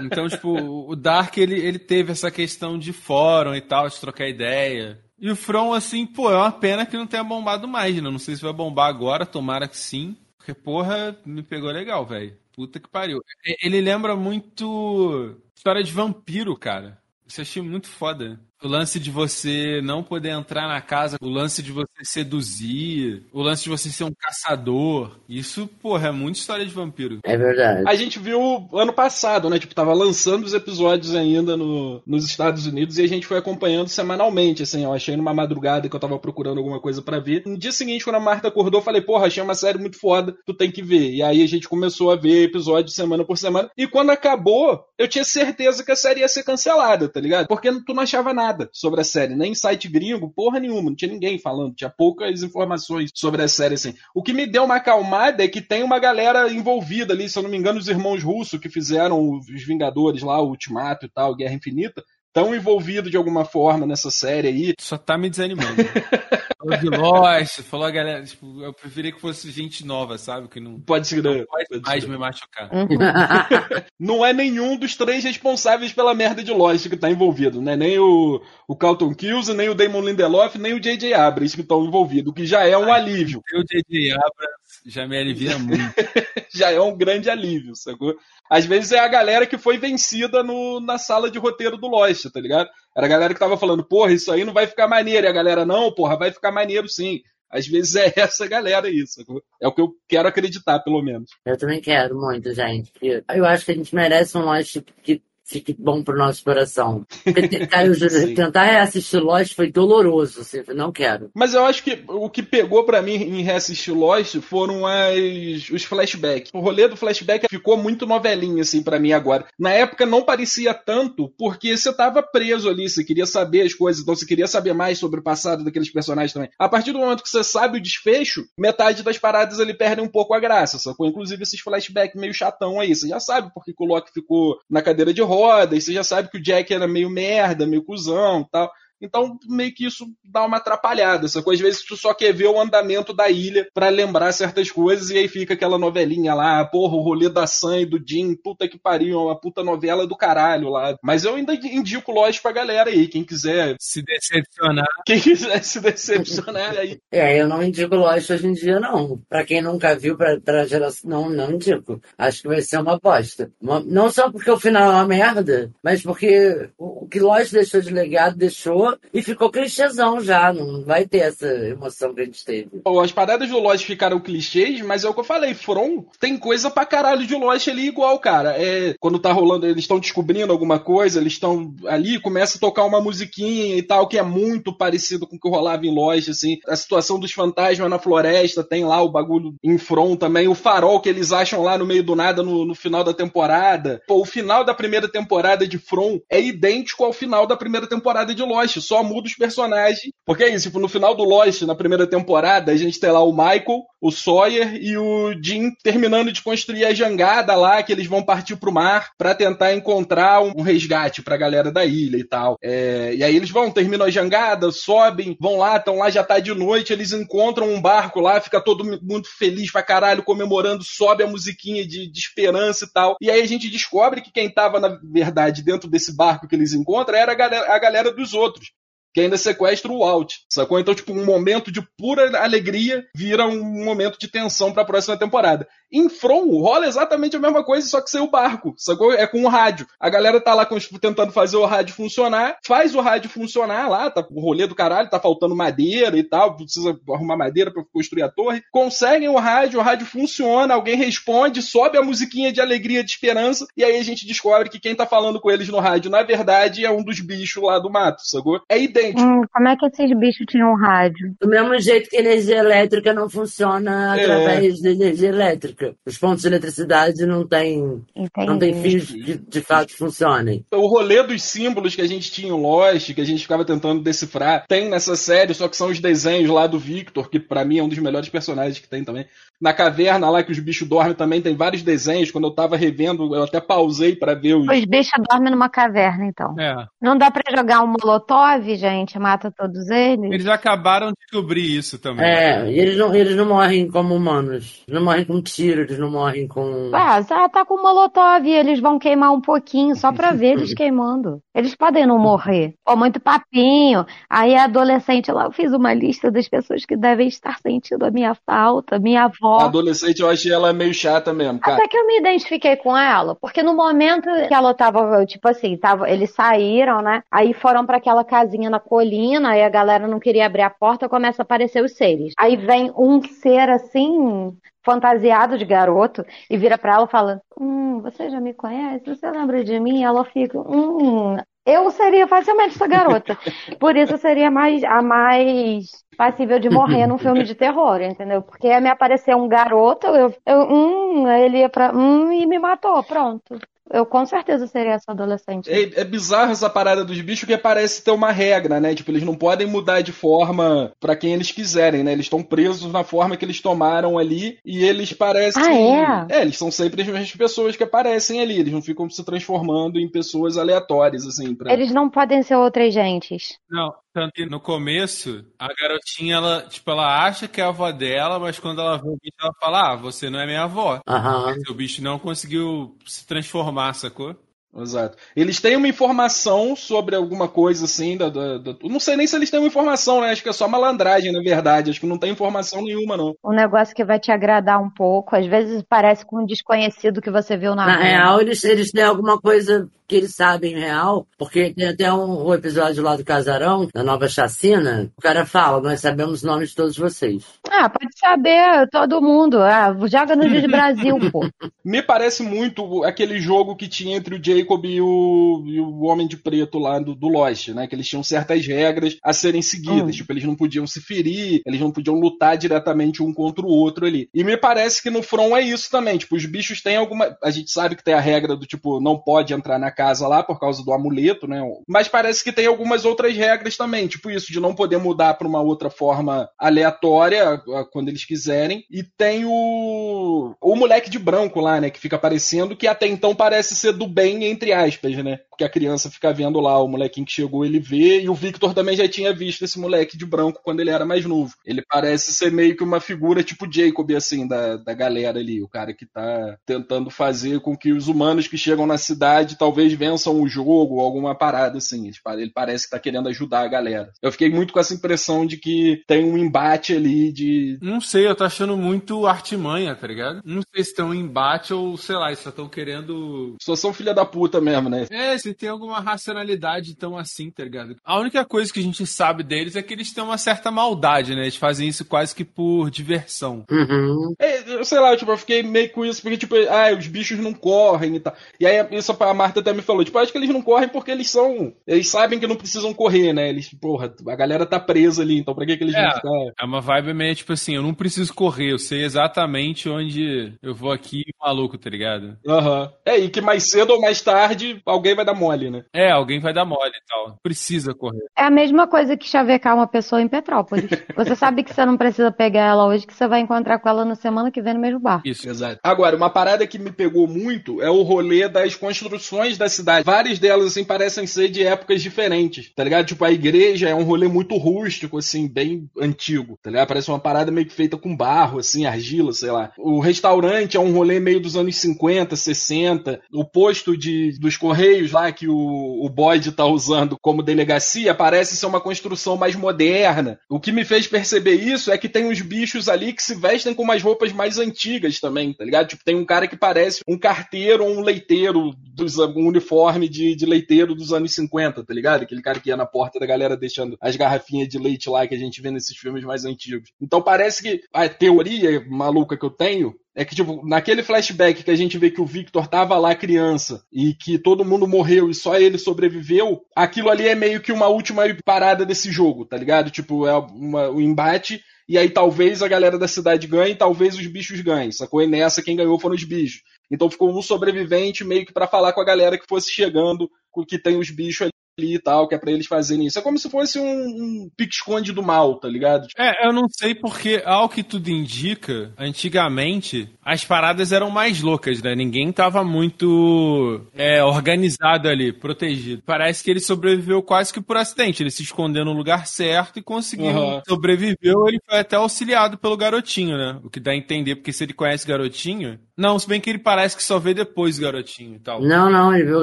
[0.00, 0.50] Então, tipo,
[0.90, 4.98] o Dark, ele, ele teve essa questão de fórum e tal, de trocar ideia.
[5.18, 8.02] E o From, assim, pô, é uma pena que não tenha bombado mais, né?
[8.02, 10.16] Não sei se vai bombar agora, tomara que sim.
[10.44, 12.36] Porque, porra, me pegou legal, velho.
[12.52, 13.20] Puta que pariu.
[13.46, 17.00] E- Ele lembra muito história de vampiro, cara.
[17.26, 18.40] Isso eu achei muito foda.
[18.62, 23.42] O lance de você não poder entrar na casa, o lance de você seduzir, o
[23.42, 25.18] lance de você ser um caçador.
[25.28, 27.18] Isso, porra, é muita história de vampiro.
[27.24, 27.82] É verdade.
[27.88, 29.58] A gente viu ano passado, né?
[29.58, 33.88] Tipo, tava lançando os episódios ainda no, nos Estados Unidos e a gente foi acompanhando
[33.88, 34.84] semanalmente, assim.
[34.84, 37.42] Eu achei numa madrugada que eu tava procurando alguma coisa para ver.
[37.44, 40.36] No dia seguinte, quando a Marta acordou, eu falei, porra, achei uma série muito foda,
[40.46, 41.10] tu tem que ver.
[41.10, 43.68] E aí a gente começou a ver episódios semana por semana.
[43.76, 47.48] E quando acabou, eu tinha certeza que a série ia ser cancelada, tá ligado?
[47.48, 51.10] Porque tu não achava nada sobre a série, nem site gringo, porra nenhuma, não tinha
[51.10, 53.94] ninguém falando, tinha poucas informações sobre a série, assim.
[54.14, 57.42] O que me deu uma acalmada é que tem uma galera envolvida ali, se eu
[57.42, 61.34] não me engano, os irmãos russos que fizeram os Vingadores lá, o Ultimato e tal,
[61.34, 64.74] Guerra Infinita, estão envolvidos de alguma forma nessa série aí.
[64.78, 65.76] Só tá me desanimando.
[66.62, 68.24] falou de Lost, falou a galera.
[68.24, 70.48] Tipo, eu preferia que fosse gente nova, sabe?
[70.48, 72.10] Que não, Pode ser, não pode Pode mais ser.
[72.10, 72.70] me machucar.
[73.98, 77.76] Não é nenhum dos três responsáveis pela merda de Lost que tá envolvido, né?
[77.76, 81.14] Nem o, o Carlton Cuse, nem o Damon Lindelof, nem o J.J.
[81.14, 83.40] Abrams que estão envolvidos, o que já é um alívio.
[83.52, 84.12] Eu, J.J.
[84.12, 85.94] Abrams, já me alivia muito.
[86.52, 88.14] já é um grande alívio, sacou?
[88.50, 92.26] Às vezes é a galera que foi vencida no, na sala de roteiro do Lost,
[92.32, 92.68] tá ligado?
[92.96, 95.26] Era a galera que tava falando, porra, isso aí não vai ficar maneiro.
[95.26, 97.20] E a galera, não, porra, vai ficar maneiro sim.
[97.50, 99.42] Às vezes é essa galera sacou?
[99.60, 101.30] É o que eu quero acreditar, pelo menos.
[101.44, 102.92] Eu também quero muito, gente.
[103.02, 107.04] Eu acho que a gente merece um Lost que fique bom pro nosso coração.
[107.24, 108.34] Porque te- Caio, juro, Sim.
[108.34, 110.40] tentar reassistir Lost foi doloroso.
[110.40, 111.30] Assim, não quero.
[111.34, 115.84] Mas eu acho que o que pegou pra mim em reassistir Lost foram as, os
[115.84, 116.50] flashbacks.
[116.54, 119.46] O rolê do flashback ficou muito novelinha, assim, pra mim agora.
[119.58, 124.02] Na época não parecia tanto, porque você tava preso ali, você queria saber as coisas,
[124.02, 126.50] então você queria saber mais sobre o passado daqueles personagens também.
[126.58, 130.08] A partir do momento que você sabe o desfecho, metade das paradas ali perdem um
[130.08, 131.06] pouco a graça, sacou?
[131.06, 132.94] Inclusive esses flashbacks meio chatão aí.
[132.94, 136.30] Você já sabe porque que o Loki ficou na cadeira de rodas, você já sabe
[136.30, 138.70] que o Jack era meio merda, meio cuzão e tal.
[139.02, 141.28] Então, meio que isso dá uma atrapalhada.
[141.28, 141.52] Sacou?
[141.52, 145.18] Às vezes tu só quer ver o andamento da ilha pra lembrar certas coisas e
[145.18, 148.78] aí fica aquela novelinha lá, porra, o rolê da Sam e do Jim, puta que
[148.78, 150.96] pariu, é uma puta novela do caralho lá.
[151.02, 155.80] Mas eu ainda indico Lost pra galera aí, quem quiser, Se decepcionar, quem quiser se
[155.80, 156.98] decepcionar aí.
[157.10, 159.20] É, eu não indico Lost hoje em dia, não.
[159.28, 161.10] Pra quem nunca viu, pra, pra geração.
[161.10, 162.00] Não, não indico.
[162.16, 163.50] Acho que vai ser uma bosta.
[163.60, 167.52] Uma- não só porque o final é uma merda, mas porque o, o que Lost
[167.52, 170.52] deixou de legado, deixou e ficou clichêzão já.
[170.52, 172.70] Não vai ter essa emoção que a gente teve.
[173.02, 176.70] As paradas do Lost ficaram clichês, mas é o que eu falei, From tem coisa
[176.70, 178.54] pra caralho de Lost ali igual, cara.
[178.56, 182.84] É, quando tá rolando, eles estão descobrindo alguma coisa, eles estão ali, começa a tocar
[182.84, 186.58] uma musiquinha e tal, que é muito parecido com o que rolava em Lost, assim.
[186.66, 191.00] A situação dos fantasmas na floresta, tem lá o bagulho em From também, o farol
[191.00, 194.00] que eles acham lá no meio do nada no, no final da temporada.
[194.06, 198.34] Pô, o final da primeira temporada de From é idêntico ao final da primeira temporada
[198.34, 200.12] de Lost, só muda os personagens.
[200.24, 203.22] Porque é isso, tipo, no final do Lost, na primeira temporada, a gente tem lá
[203.22, 208.06] o Michael, o Sawyer e o Jim terminando de construir a jangada lá, que eles
[208.06, 212.24] vão partir pro mar pra tentar encontrar um um resgate pra galera da ilha e
[212.24, 212.56] tal.
[212.62, 216.38] É, e aí eles vão, terminam a jangada, sobem, vão lá, estão lá, já tá
[216.38, 221.24] de noite, eles encontram um barco lá, fica todo mundo feliz pra caralho, comemorando, sobe
[221.24, 223.16] a musiquinha de, de esperança e tal.
[223.20, 226.72] E aí a gente descobre que quem tava, na verdade, dentro desse barco que eles
[226.72, 228.71] encontram era a galera, a galera dos outros
[229.14, 230.78] que ainda sequestra o Walt, sacou?
[230.78, 235.68] Então, tipo, um momento de pura alegria vira um momento de tensão pra próxima temporada.
[235.92, 239.12] Em From, rola exatamente a mesma coisa, só que sem o barco, sacou?
[239.12, 239.86] É com o rádio.
[240.00, 244.10] A galera tá lá com- tentando fazer o rádio funcionar, faz o rádio funcionar lá,
[244.10, 248.22] tá o rolê do caralho, tá faltando madeira e tal, precisa arrumar madeira pra construir
[248.22, 248.62] a torre.
[248.72, 253.66] Conseguem o rádio, o rádio funciona, alguém responde, sobe a musiquinha de alegria, de esperança,
[253.76, 256.84] e aí a gente descobre que quem tá falando com eles no rádio, na verdade,
[256.84, 258.60] é um dos bichos lá do mato, sacou?
[258.68, 259.20] É idêntico.
[259.20, 261.34] Hum, como é que esses bichos tinham rádio?
[261.40, 264.22] Do mesmo jeito que a energia elétrica não funciona É.
[264.22, 265.81] através da energia elétrica.
[266.06, 268.02] Os pontos de eletricidade não têm
[268.36, 269.00] não tem Entendi.
[269.00, 270.64] fios que de fato funcionem.
[270.72, 274.02] O rolê dos símbolos que a gente tinha em Lost, que a gente ficava tentando
[274.02, 277.78] decifrar, tem nessa série, só que são os desenhos lá do Victor, que pra mim
[277.78, 279.26] é um dos melhores personagens que tem também.
[279.60, 282.30] Na caverna lá que os bichos dormem também tem vários desenhos.
[282.30, 284.66] Quando eu tava revendo, eu até pausei pra ver os.
[284.66, 286.54] Os bichos dormem numa caverna, então.
[286.58, 286.74] é.
[287.00, 289.18] Não dá pra jogar um molotov, gente?
[289.18, 290.30] Mata todos eles?
[290.32, 292.24] Eles acabaram de descobrir isso também.
[292.24, 294.82] É, eles não, eles não morrem como humanos.
[294.86, 295.40] Eles não morrem com
[295.72, 296.90] tiro, eles não morrem com.
[296.92, 301.40] Ah, tá com molotov, eles vão queimar um pouquinho, só pra ver eles queimando.
[301.54, 302.74] Eles podem não morrer.
[302.86, 304.06] Ou muito papinho.
[304.28, 308.34] Aí adolescente lá, eu fiz uma lista das pessoas que devem estar sentindo a minha
[308.46, 309.60] falta, minha avó.
[309.60, 311.76] A adolescente eu achei ela meio chata mesmo, cara.
[311.76, 315.76] Até que eu me identifiquei com ela, porque no momento que ela tava, tipo assim,
[315.76, 317.22] tava, eles saíram, né?
[317.30, 321.08] Aí foram para aquela casinha na colina, aí a galera não queria abrir a porta,
[321.08, 322.32] começa a aparecer os seres.
[322.38, 324.52] Aí vem um ser assim,
[324.84, 329.04] fantasiado de garoto e vira pra ela e fala: Hum, você já me conhece?
[329.06, 330.02] Você lembra de mim?
[330.04, 333.38] Ela fica: Hum, eu seria facilmente essa garota.
[333.78, 338.42] Por isso seria mais, a mais passível de morrer num filme de terror, entendeu?
[338.42, 343.02] Porque me aparecer um garoto, eu, eu hum, ele ia pra hum e me matou,
[343.04, 343.62] pronto.
[343.92, 345.70] Eu com certeza seria essa adolescente.
[345.70, 348.94] É, é bizarro essa parada dos bichos que parece ter uma regra, né?
[348.94, 352.12] Tipo, eles não podem mudar de forma pra quem eles quiserem, né?
[352.12, 355.62] Eles estão presos na forma que eles tomaram ali e eles parecem.
[355.62, 356.38] Ah, é?
[356.38, 358.58] É, eles são sempre as mesmas pessoas que aparecem ali.
[358.58, 361.54] Eles não ficam se transformando em pessoas aleatórias, assim.
[361.54, 361.72] Pra...
[361.72, 363.58] Eles não podem ser outras gentes.
[363.70, 363.92] Não,
[364.34, 368.58] que no começo, a garotinha, ela, tipo, ela acha que é a avó dela, mas
[368.58, 371.00] quando ela vê o bicho, ela fala, ah, você não é minha avó.
[371.06, 371.54] Aham.
[371.70, 374.36] O bicho não conseguiu se transformar, sacou?
[374.74, 375.18] Exato.
[375.36, 378.16] Eles têm uma informação sobre alguma coisa assim.
[378.16, 380.30] Da, da, da- Não sei nem se eles têm uma informação, né?
[380.30, 381.90] Acho que é só malandragem, na verdade.
[381.90, 383.34] Acho que não tem informação nenhuma, não.
[383.44, 385.36] Um negócio que vai te agradar um pouco.
[385.36, 388.02] Às vezes parece com um desconhecido que você viu na Na rua.
[388.02, 392.52] real, eles, eles têm alguma coisa que eles sabem real, porque tem até um, um
[392.52, 396.74] episódio lá do Casarão, da nova chacina, o cara fala, nós sabemos o nome de
[396.74, 397.42] todos vocês.
[397.70, 399.58] Ah, pode saber, todo mundo.
[399.62, 401.48] Ah, joga no Juiz Brasil, pô.
[401.82, 406.28] Me parece muito aquele jogo que tinha entre o Jacob e o, e o Homem
[406.28, 407.86] de Preto lá do, do Lost, né?
[407.86, 410.14] Que eles tinham certas regras a serem seguidas.
[410.14, 410.18] Hum.
[410.18, 414.04] Tipo, eles não podiam se ferir, eles não podiam lutar diretamente um contra o outro
[414.04, 414.28] ali.
[414.34, 416.18] E me parece que no From é isso também.
[416.18, 417.34] Tipo, os bichos têm alguma.
[417.42, 420.42] A gente sabe que tem a regra do tipo, não pode entrar na casa lá
[420.42, 421.60] por causa do amuleto, né?
[421.88, 424.06] Mas parece que tem algumas outras regras também.
[424.06, 428.84] Tipo isso, de não poder mudar para uma outra forma aleatória ah, quando eles quiserem.
[428.90, 430.54] E tem o.
[430.60, 431.90] O moleque de branco lá, né?
[431.90, 435.38] Que fica aparecendo, que até então parece ser do bem, entre aspas, né?
[435.50, 438.74] Porque a criança fica vendo lá o molequinho que chegou, ele vê, e o Victor
[438.74, 441.54] também já tinha visto esse moleque de branco quando ele era mais novo.
[441.64, 445.62] Ele parece ser meio que uma figura tipo Jacob, assim, da, da galera ali.
[445.62, 449.91] O cara que tá tentando fazer com que os humanos que chegam na cidade talvez
[449.96, 452.06] vençam o jogo, ou alguma parada assim.
[452.06, 454.10] Ele pare- Ele parece que tá querendo ajudar a galera.
[454.22, 457.78] Eu fiquei muito com essa impressão de que tem um embate ali de.
[457.80, 460.40] Não sei, eu tô achando muito artimanha, tá ligado?
[460.44, 463.56] Não sei se estão em embate ou, sei lá, eles só estão querendo.
[463.60, 465.06] Só são filha da puta mesmo, né?
[465.10, 467.96] É, se tem alguma racionalidade tão assim, tá ligado?
[468.04, 471.34] A única coisa que a gente sabe deles é que eles têm uma certa maldade,
[471.34, 471.42] né?
[471.42, 473.64] Eles fazem isso quase que por diversão.
[473.70, 474.34] Uhum.
[474.38, 477.38] É, eu sei lá, tipo, eu fiquei meio com isso, porque, tipo, ah, os bichos
[477.38, 478.34] não correm e tal.
[478.58, 481.10] E aí, isso a Marta até me falou, tipo, acho que eles não correm porque
[481.10, 481.72] eles são.
[481.86, 483.48] Eles sabem que não precisam correr, né?
[483.48, 486.02] Eles, porra, a galera tá presa ali, então pra que, que eles É.
[486.02, 486.52] vão ficar.
[486.60, 490.74] É uma vibe meio tipo assim, eu não preciso correr, eu sei exatamente onde eu
[490.74, 492.36] vou aqui, maluco, tá ligado?
[492.46, 492.90] Aham.
[493.04, 495.84] É, e que mais cedo ou mais tarde alguém vai dar mole, né?
[495.94, 497.38] É, alguém vai dar mole e tal.
[497.42, 498.22] Precisa correr.
[498.36, 500.84] É a mesma coisa que chavecar uma pessoa em Petrópolis.
[501.16, 504.04] Você sabe que você não precisa pegar ela hoje, que você vai encontrar com ela
[504.04, 505.20] na semana que vem no mesmo bar.
[505.24, 505.48] Isso.
[505.48, 505.78] Exato.
[505.82, 510.04] Agora, uma parada que me pegou muito é o rolê das construções da cidade.
[510.04, 513.06] Várias delas, assim, parecem ser de épocas diferentes, tá ligado?
[513.06, 516.88] Tipo, a igreja é um rolê muito rústico, assim, bem antigo, tá ligado?
[516.88, 519.72] Parece uma parada meio que feita com barro, assim, argila, sei lá.
[519.78, 523.20] O restaurante é um rolê meio dos anos 50, 60.
[523.32, 528.56] O posto de, dos Correios lá que o, o Boyd tá usando como delegacia parece
[528.56, 530.38] ser uma construção mais moderna.
[530.48, 533.74] O que me fez perceber isso é que tem uns bichos ali que se vestem
[533.74, 535.88] com umas roupas mais antigas também, tá ligado?
[535.88, 540.34] Tipo, tem um cara que parece um carteiro ou um leiteiro dos um uniforme de,
[540.34, 542.22] de leiteiro dos anos 50, tá ligado?
[542.22, 545.34] Aquele cara que ia na porta da galera deixando as garrafinhas de leite lá que
[545.34, 546.90] a gente vê nesses filmes mais antigos.
[547.00, 551.70] Então parece que a teoria maluca que eu tenho é que, tipo, naquele flashback que
[551.70, 555.34] a gente vê que o Victor tava lá criança e que todo mundo morreu e
[555.34, 559.90] só ele sobreviveu, aquilo ali é meio que uma última parada desse jogo, tá ligado?
[559.90, 564.26] Tipo, é uma, o embate e aí talvez a galera da cidade ganhe, talvez os
[564.26, 565.22] bichos ganhem, sacou?
[565.22, 566.62] E nessa quem ganhou foram os bichos.
[566.92, 570.30] Então ficou um sobrevivente meio que pra falar com a galera que fosse chegando,
[570.68, 571.48] que tem os bichos
[571.78, 571.94] ali.
[571.94, 573.18] e tal, que é pra eles fazerem isso.
[573.18, 576.06] É como se fosse um, um pique-esconde do mal, tá ligado?
[576.18, 581.82] É, eu não sei porque, ao que tudo indica, antigamente as paradas eram mais loucas,
[581.82, 581.94] né?
[581.94, 586.02] Ninguém tava muito é, organizado ali, protegido.
[586.04, 588.22] Parece que ele sobreviveu quase que por acidente.
[588.22, 590.26] Ele se escondeu no lugar certo e conseguiu.
[590.26, 590.60] Uhum.
[590.66, 593.58] Sobreviveu, ele foi até auxiliado pelo garotinho, né?
[593.64, 595.78] O que dá a entender, porque se ele conhece garotinho.
[595.96, 598.62] Não, se bem que ele parece que só vê depois o garotinho e tal.
[598.62, 599.42] Não, não, ele viu o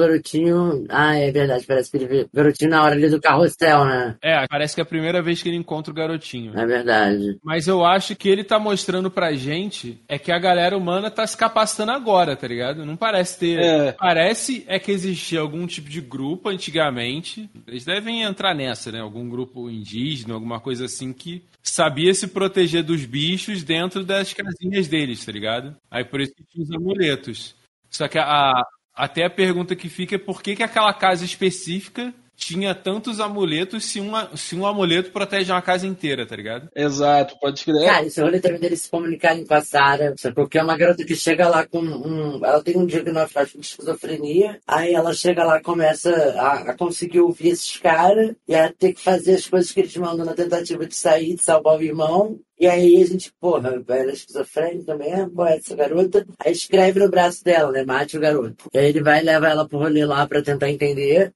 [0.00, 0.84] garotinho.
[0.88, 4.16] Ah, é verdade, parece que ele o garotinho na hora ali do carrossel, né?
[4.22, 6.58] É, parece que é a primeira vez que ele encontra o garotinho.
[6.58, 7.38] É verdade.
[7.42, 11.26] Mas eu acho que ele tá mostrando pra gente é que a galera humana tá
[11.26, 12.84] se capacitando agora, tá ligado?
[12.84, 13.60] Não parece ter.
[13.60, 13.92] É.
[13.92, 17.48] Parece é que existia algum tipo de grupo antigamente.
[17.66, 19.00] Eles devem entrar nessa, né?
[19.00, 24.88] Algum grupo indígena, alguma coisa assim que sabia se proteger dos bichos dentro das casinhas
[24.88, 25.76] deles, tá ligado?
[25.90, 27.54] Aí por isso que tinha os amuletos.
[27.90, 28.52] Só que a,
[28.94, 33.84] até a pergunta que fica é por que, que aquela casa específica tinha tantos amuletos
[33.84, 36.68] se, uma, se um amuleto protege uma casa inteira, tá ligado?
[36.74, 37.86] Exato, pode crer.
[37.86, 40.34] Cara, esse rolê também deles se comunicarem com a Sarah, sabe?
[40.34, 42.44] porque é uma garota que chega lá com um.
[42.44, 47.20] Ela tem um diagnóstico de esquizofrenia, aí ela chega lá e começa a, a conseguir
[47.20, 50.86] ouvir esses caras, e a ter que fazer as coisas que eles mandam na tentativa
[50.86, 52.40] de sair, de salvar o irmão.
[52.58, 56.26] E aí a gente, porra, ela é esquizofrênica mesmo, qual é essa garota?
[56.38, 57.84] Aí escreve no braço dela, né?
[57.84, 58.68] Mate o garoto.
[58.72, 61.32] E aí ele vai e leva ela pro rolê lá pra tentar entender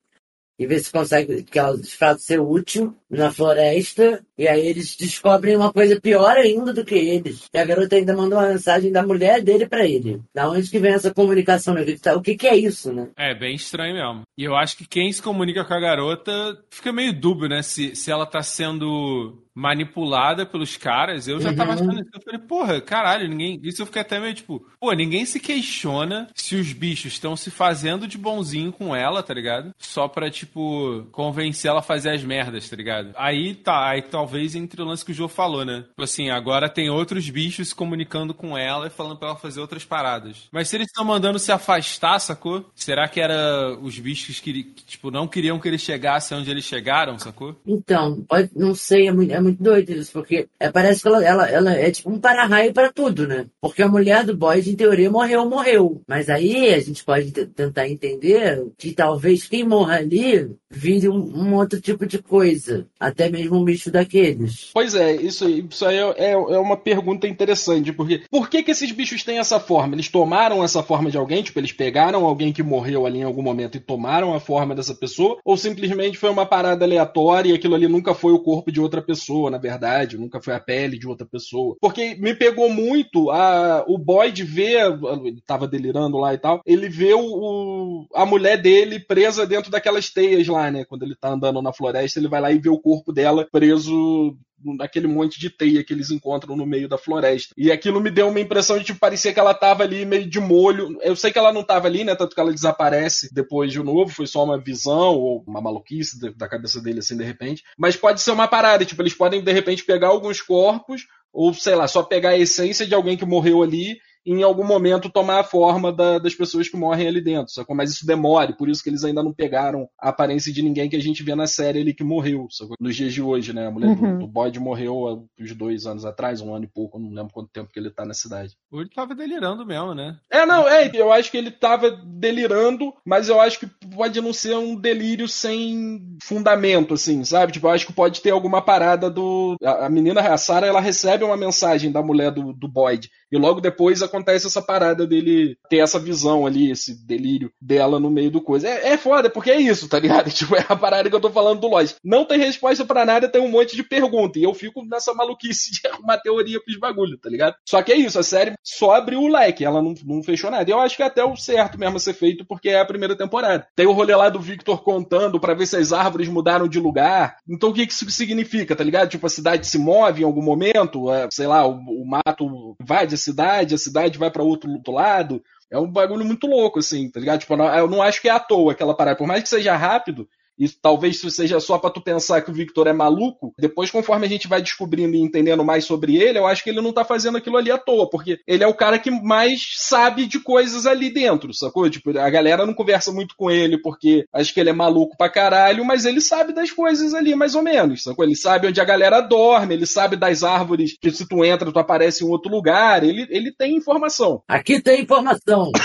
[0.58, 4.22] e ver se consegue que ela de fato ser útil na floresta.
[4.36, 7.48] E aí eles descobrem uma coisa pior ainda do que eles.
[7.52, 10.20] E a garota ainda mandou uma mensagem da mulher dele pra ele.
[10.34, 11.74] Da onde que vem essa comunicação?
[11.74, 11.84] né?
[12.16, 13.08] O que, que é isso, né?
[13.16, 14.22] É, bem estranho mesmo.
[14.36, 17.62] E eu acho que quem se comunica com a garota fica meio dúbio, né?
[17.62, 21.74] Se, se ela tá sendo manipulada pelos caras, eu já tava Uhum.
[21.76, 22.10] achando isso.
[22.14, 23.60] Eu falei, porra, caralho, ninguém.
[23.62, 27.50] Isso eu fiquei até meio tipo, pô, ninguém se questiona se os bichos estão se
[27.52, 29.72] fazendo de bonzinho com ela, tá ligado?
[29.78, 33.03] Só pra, tipo, convencer ela a fazer as merdas, tá ligado?
[33.16, 35.84] Aí tá, aí talvez entre o lance que o Joe falou, né?
[35.88, 39.60] Tipo assim, agora tem outros bichos se comunicando com ela e falando pra ela fazer
[39.60, 40.48] outras paradas.
[40.52, 42.64] Mas se eles estão mandando se afastar, sacou?
[42.74, 46.64] Será que era os bichos que, que, tipo, não queriam que eles chegassem onde eles
[46.64, 47.56] chegaram, sacou?
[47.66, 51.24] Então, pode, não sei, é muito, é muito doido isso, porque é, parece que ela,
[51.24, 53.46] ela, ela é tipo um para-raio para tudo, né?
[53.60, 56.02] Porque a mulher do Boyd, em teoria, morreu, morreu.
[56.06, 61.54] Mas aí a gente pode tentar entender que talvez quem morra ali vire um, um
[61.54, 62.86] outro tipo de coisa.
[62.98, 64.70] Até mesmo um bicho daqueles.
[64.72, 68.70] Pois é, isso, isso aí é, é- é uma pergunta interessante, porque por que, que
[68.70, 69.94] esses bichos têm essa forma?
[69.94, 73.42] Eles tomaram essa forma de alguém, tipo, eles pegaram alguém que morreu ali em algum
[73.42, 77.74] momento e tomaram a forma dessa pessoa, ou simplesmente foi uma parada aleatória e aquilo
[77.74, 81.06] ali nunca foi o corpo de outra pessoa, na verdade, nunca foi a pele de
[81.08, 81.76] outra pessoa.
[81.80, 86.88] Porque me pegou muito a, o Boyd ver, ele tava delirando lá e tal, ele
[86.88, 90.84] vê o, o- a mulher dele presa dentro daquelas teias lá, né?
[90.84, 94.36] Quando ele tá andando na floresta, ele vai lá e vê o corpo dela preso
[94.64, 97.54] naquele monte de teia que eles encontram no meio da floresta.
[97.56, 100.40] E aquilo me deu uma impressão de tipo, parecia que ela tava ali meio de
[100.40, 100.96] molho.
[101.02, 102.14] Eu sei que ela não tava ali, né?
[102.14, 106.48] Tanto que ela desaparece depois de novo, foi só uma visão ou uma maluquice da-
[106.48, 107.62] cabeça dele assim de repente.
[107.76, 111.74] Mas pode ser uma parada, tipo, eles podem de repente pegar alguns corpos ou sei
[111.74, 115.44] lá, só pegar a essência de alguém que morreu ali em algum momento tomar a
[115.44, 117.52] forma da- das pessoas que morrem ali dentro.
[117.52, 117.74] Sacou?
[117.76, 120.96] Mas isso demore, por isso que eles ainda não pegaram a aparência de ninguém que
[120.96, 122.46] a gente vê na série ali que morreu.
[122.50, 122.76] Sacou?
[122.80, 123.66] Nos dias de hoje, né?
[123.66, 124.14] A mulher Uhum.
[124.14, 127.32] do, do Boyd morreu há uns dois anos atrás, um ano e pouco, não lembro
[127.32, 128.54] quanto tempo que ele tá na cidade.
[128.72, 130.16] Ou ele tava delirando mesmo, né?
[130.30, 134.32] É, não, é, eu acho que ele tava delirando, mas eu acho que pode não
[134.32, 137.52] ser um delírio sem fundamento, assim, sabe?
[137.52, 139.56] Tipo, eu acho que pode ter alguma parada do.
[139.62, 143.10] A, a menina, a Sarah, ela recebe uma mensagem da mulher do, do Boyd.
[143.30, 148.10] E logo depois acontece essa parada dele ter essa visão ali, esse delírio dela no
[148.10, 148.68] meio do coisa.
[148.68, 150.30] É, é foda, porque é isso, tá ligado?
[150.34, 151.96] Tipo, é a parada que eu tô falando do Lost.
[152.02, 154.38] Não tem resposta pra nada, tem um monte de pergunta.
[154.38, 157.56] E eu fico nessa maluquice de arrumar teoria pros bagulho, tá ligado?
[157.66, 160.68] Só que é isso, a série só abriu o leque, ela não, não fechou nada.
[160.68, 163.16] E eu acho que é até o certo mesmo ser feito, porque é a primeira
[163.16, 163.66] temporada.
[163.74, 167.36] Tem o rolê lá do Victor contando pra ver se as árvores mudaram de lugar.
[167.48, 169.08] Então o que que isso significa, tá ligado?
[169.08, 173.14] Tipo, a cidade se move em algum momento, é, sei lá, o, o mato invade
[173.14, 175.42] a cidade, a cidade vai pra outro, outro lado.
[175.70, 177.40] É um bagulho muito louco, assim, tá ligado?
[177.40, 179.16] Tipo, eu não acho que é à toa aquela parada.
[179.16, 182.54] Por mais que seja rápido, e talvez isso seja só pra tu pensar que o
[182.54, 186.46] Victor é maluco, depois, conforme a gente vai descobrindo e entendendo mais sobre ele, eu
[186.46, 188.98] acho que ele não tá fazendo aquilo ali à toa, porque ele é o cara
[188.98, 191.88] que mais sabe de coisas ali dentro, sacou?
[191.90, 195.28] Tipo, a galera não conversa muito com ele porque acho que ele é maluco pra
[195.28, 198.24] caralho, mas ele sabe das coisas ali, mais ou menos, sacou?
[198.24, 201.78] Ele sabe onde a galera dorme, ele sabe das árvores que se tu entra, tu
[201.78, 204.42] aparece em outro lugar, ele, ele tem informação.
[204.46, 205.70] Aqui tem informação.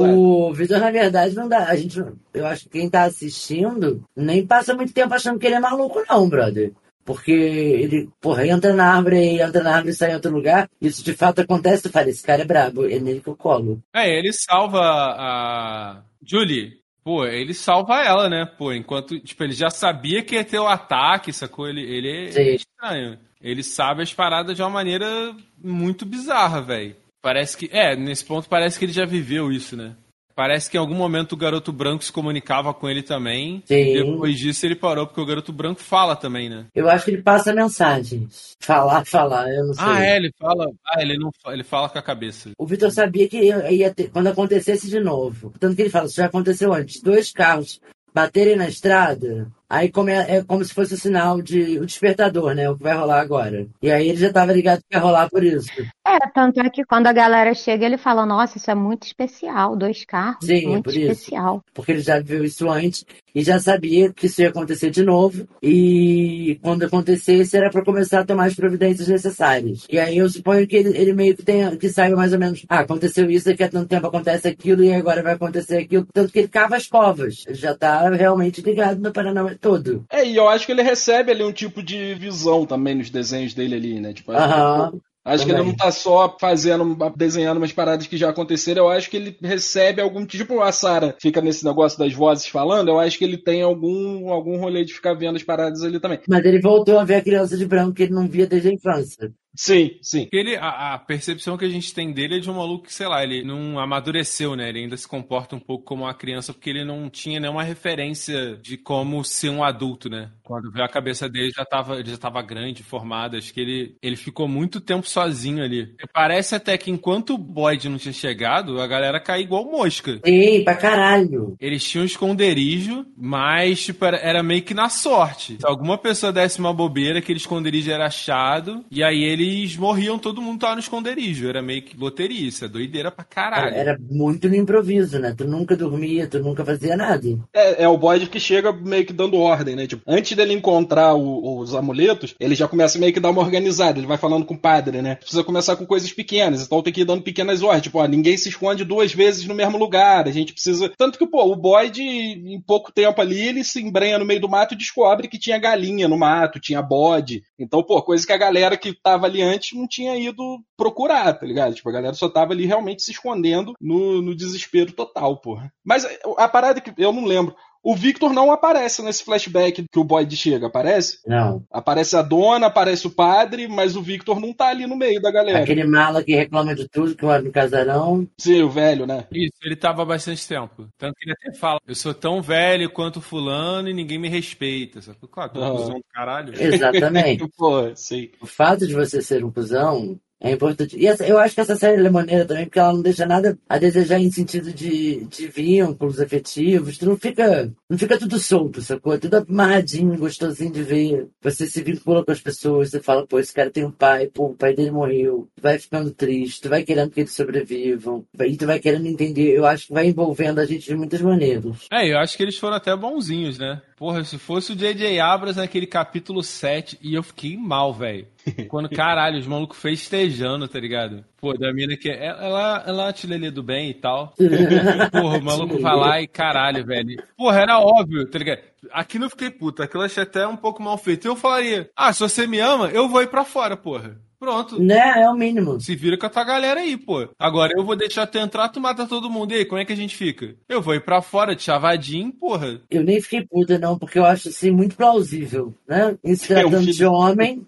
[0.00, 1.64] O Vitor, na verdade, não dá.
[1.66, 5.46] A gente, eu acho que quem tá assistindo assistindo, nem passa muito tempo achando que
[5.46, 6.72] ele é maluco, não, brother.
[7.04, 10.68] Porque ele, porra, entra na árvore, entra na árvore e sai em outro lugar.
[10.80, 13.82] Isso de fato acontece, tu fala, esse cara é brabo, é nele que eu colo.
[13.94, 16.78] É, ele salva a Julie.
[17.02, 18.44] Pô, ele salva ela, né?
[18.44, 21.66] Pô, enquanto, tipo, ele já sabia que ia ter o ataque, sacou?
[21.66, 23.18] Ele, ele é estranho.
[23.40, 26.94] Ele sabe as paradas de uma maneira muito bizarra, velho.
[27.22, 27.70] Parece que.
[27.72, 29.96] É, nesse ponto parece que ele já viveu isso, né?
[30.40, 33.62] Parece que em algum momento o garoto branco se comunicava com ele também.
[33.66, 33.92] Sim.
[33.92, 36.64] Depois disso ele parou, porque o garoto branco fala também, né?
[36.74, 38.56] Eu acho que ele passa mensagens.
[38.58, 39.84] Falar, falar, eu não sei.
[39.86, 40.70] Ah, é, ele fala.
[40.88, 42.52] Ah, ele não ele fala com a cabeça.
[42.56, 45.52] O Vitor sabia que ia ter, quando acontecesse de novo.
[45.60, 47.02] Tanto que ele fala, isso já aconteceu antes.
[47.02, 47.78] Dois carros
[48.14, 52.54] baterem na estrada, aí como é, é como se fosse o sinal de o despertador,
[52.54, 52.68] né?
[52.68, 53.68] O que vai rolar agora.
[53.80, 55.70] E aí ele já tava ligado que ia rolar por isso.
[56.04, 59.76] É, tanto é que quando a galera chega, ele fala, nossa, isso é muito especial,
[59.76, 61.12] dois carros, Sim, é muito por isso.
[61.12, 61.64] especial.
[61.72, 65.46] Porque ele já viu isso antes e já sabia que isso ia acontecer de novo.
[65.62, 69.86] E quando acontecesse era para começar a tomar as providências necessárias.
[69.88, 72.64] E aí eu suponho que ele, ele meio que tenha, que saiba mais ou menos,
[72.68, 76.06] ah, aconteceu isso, daqui a tanto tempo acontece aquilo e agora vai acontecer aquilo.
[76.12, 77.44] Tanto que ele cava as covas.
[77.46, 80.04] Ele já tá realmente ligado no Paranauê todo.
[80.10, 83.54] É, e eu acho que ele recebe ali um tipo de visão também nos desenhos
[83.54, 84.12] dele ali, né?
[84.12, 85.00] Tipo, acho Aham.
[85.22, 85.72] Acho que ele Também.
[85.72, 90.00] não tá só fazendo, desenhando umas paradas que já aconteceram, eu acho que ele recebe
[90.00, 93.60] algum tipo, a Sarah fica nesse negócio das vozes falando, eu acho que ele tem
[93.60, 96.20] algum, algum rolê de ficar vendo as paradas ali também.
[96.26, 98.72] Mas ele voltou a ver a criança de branco que ele não via desde a
[98.72, 99.30] infância.
[99.54, 100.22] Sim, sim.
[100.22, 102.94] Porque ele, a, a percepção que a gente tem dele é de um maluco que,
[102.94, 104.68] sei lá, ele não amadureceu, né?
[104.68, 108.56] Ele ainda se comporta um pouco como uma criança porque ele não tinha nenhuma referência
[108.62, 110.30] de como ser um adulto, né?
[110.42, 113.36] Quando veio a cabeça dele já tava, ele já tava grande, formado.
[113.36, 115.94] Acho que ele, ele ficou muito tempo sozinho ali.
[116.02, 120.20] E Parece até que enquanto o Boyd não tinha chegado, a galera caiu igual mosca.
[120.24, 121.56] Sim, pra caralho.
[121.60, 125.56] Eles tinham um esconderijo, mas tipo, era, era meio que na sorte.
[125.60, 130.42] Se alguma pessoa desse uma bobeira, aquele esconderijo era achado, e aí eles morriam, todo
[130.42, 131.48] mundo tava no esconderijo.
[131.48, 133.74] Era meio que loteria, isso é doideira pra caralho.
[133.74, 135.34] Era muito no improviso, né?
[135.36, 137.20] Tu nunca dormia, tu nunca fazia nada.
[137.52, 139.86] É, é o Boyd que chega meio que dando ordem, né?
[139.86, 143.42] Tipo, antes dele encontrar o- os amuletos, ele já começa meio que a dar uma
[143.42, 143.98] organizada.
[143.98, 145.16] Ele vai falando com o padre, né?
[145.16, 147.82] Precisa começar com coisas pequenas, então tem que ir dando pequenas ordens.
[147.82, 150.26] Tipo, ó, ninguém se esconde duas vezes no mesmo lugar.
[150.26, 150.90] A gente precisa.
[150.96, 154.48] Tanto que, pô, o Boyd, em pouco tempo ali, ele se embrenha no meio do
[154.48, 157.42] mato e descobre que tinha galinha no mato, tinha bode.
[157.58, 161.46] Então, pô, coisa que a galera que tava ali antes não tinha ido procurar, tá
[161.46, 161.74] ligado?
[161.74, 165.72] Tipo, a galera só tava ali realmente se escondendo no, no desespero total, porra.
[165.84, 167.54] Mas a parada que eu não lembro.
[167.82, 171.18] O Victor não aparece nesse flashback que o Boyd chega, aparece?
[171.26, 171.64] Não.
[171.70, 175.30] Aparece a dona, aparece o padre, mas o Victor não tá ali no meio da
[175.30, 175.60] galera.
[175.62, 178.28] Aquele mala que reclama de tudo, que mora no casarão.
[178.38, 179.26] Sim, o velho, né?
[179.32, 180.88] Isso, ele tava há bastante tempo.
[180.98, 185.00] Tanto que ele até fala, eu sou tão velho quanto fulano e ninguém me respeita.
[185.00, 185.72] Só que, claro, tô Ah.
[185.72, 186.52] um cuzão do caralho.
[186.62, 187.48] Exatamente.
[187.56, 188.28] Pô, sim.
[188.42, 190.96] o fato de você ser um cuzão é importante.
[190.98, 193.58] E essa- eu acho que essa série é maneira também, porque ela não deixa nada
[193.68, 196.96] a desejar em sentido de, de vínculos afetivos.
[196.98, 199.14] Tu não fica, não fica tudo solto, sacou?
[199.14, 201.26] É tudo amarradinho, gostosinho de ver.
[201.42, 204.46] Você se vincula com as pessoas, você fala, pô, esse cara tem um pai, pô,
[204.46, 205.48] o pai dele morreu.
[205.56, 208.24] Tu vai ficando triste, tu vai querendo que eles sobrevivam.
[208.40, 209.50] E tu vai querendo entender.
[209.56, 211.86] Eu acho que vai envolvendo a gente de muitas maneiras.
[211.92, 213.80] É, eu acho que eles foram até bonzinhos, né?
[214.00, 215.20] Porra, se fosse o J.J.
[215.20, 218.26] Abras naquele capítulo 7, e eu fiquei mal, velho.
[218.70, 221.22] Quando, caralho, os malucos festejando, tá ligado?
[221.38, 224.32] Pô, da mina que é- ela, ela é uma tilelê do bem e tal.
[225.12, 227.22] Porra, o maluco vai lá e caralho, velho.
[227.36, 228.60] Porra, era óbvio, tá ligado?
[228.90, 231.28] Aqui não fiquei puta, aquilo eu achei até um pouco mal feito.
[231.28, 234.18] Eu falaria, ah, se você me ama, eu vou ir pra fora, porra.
[234.40, 234.82] Pronto.
[234.82, 235.20] Né?
[235.22, 235.78] É o mínimo.
[235.78, 237.28] Se vira com a tua galera aí, pô.
[237.38, 239.52] Agora eu vou deixar tu entrar, tu mata todo mundo.
[239.52, 240.56] E aí, como é que a gente fica?
[240.66, 242.80] Eu vou ir pra fora de chavadinho, porra.
[242.90, 246.16] Eu nem fiquei puta, não, porque eu acho assim muito plausível, né?
[246.24, 247.66] Em se É, tratando de homem,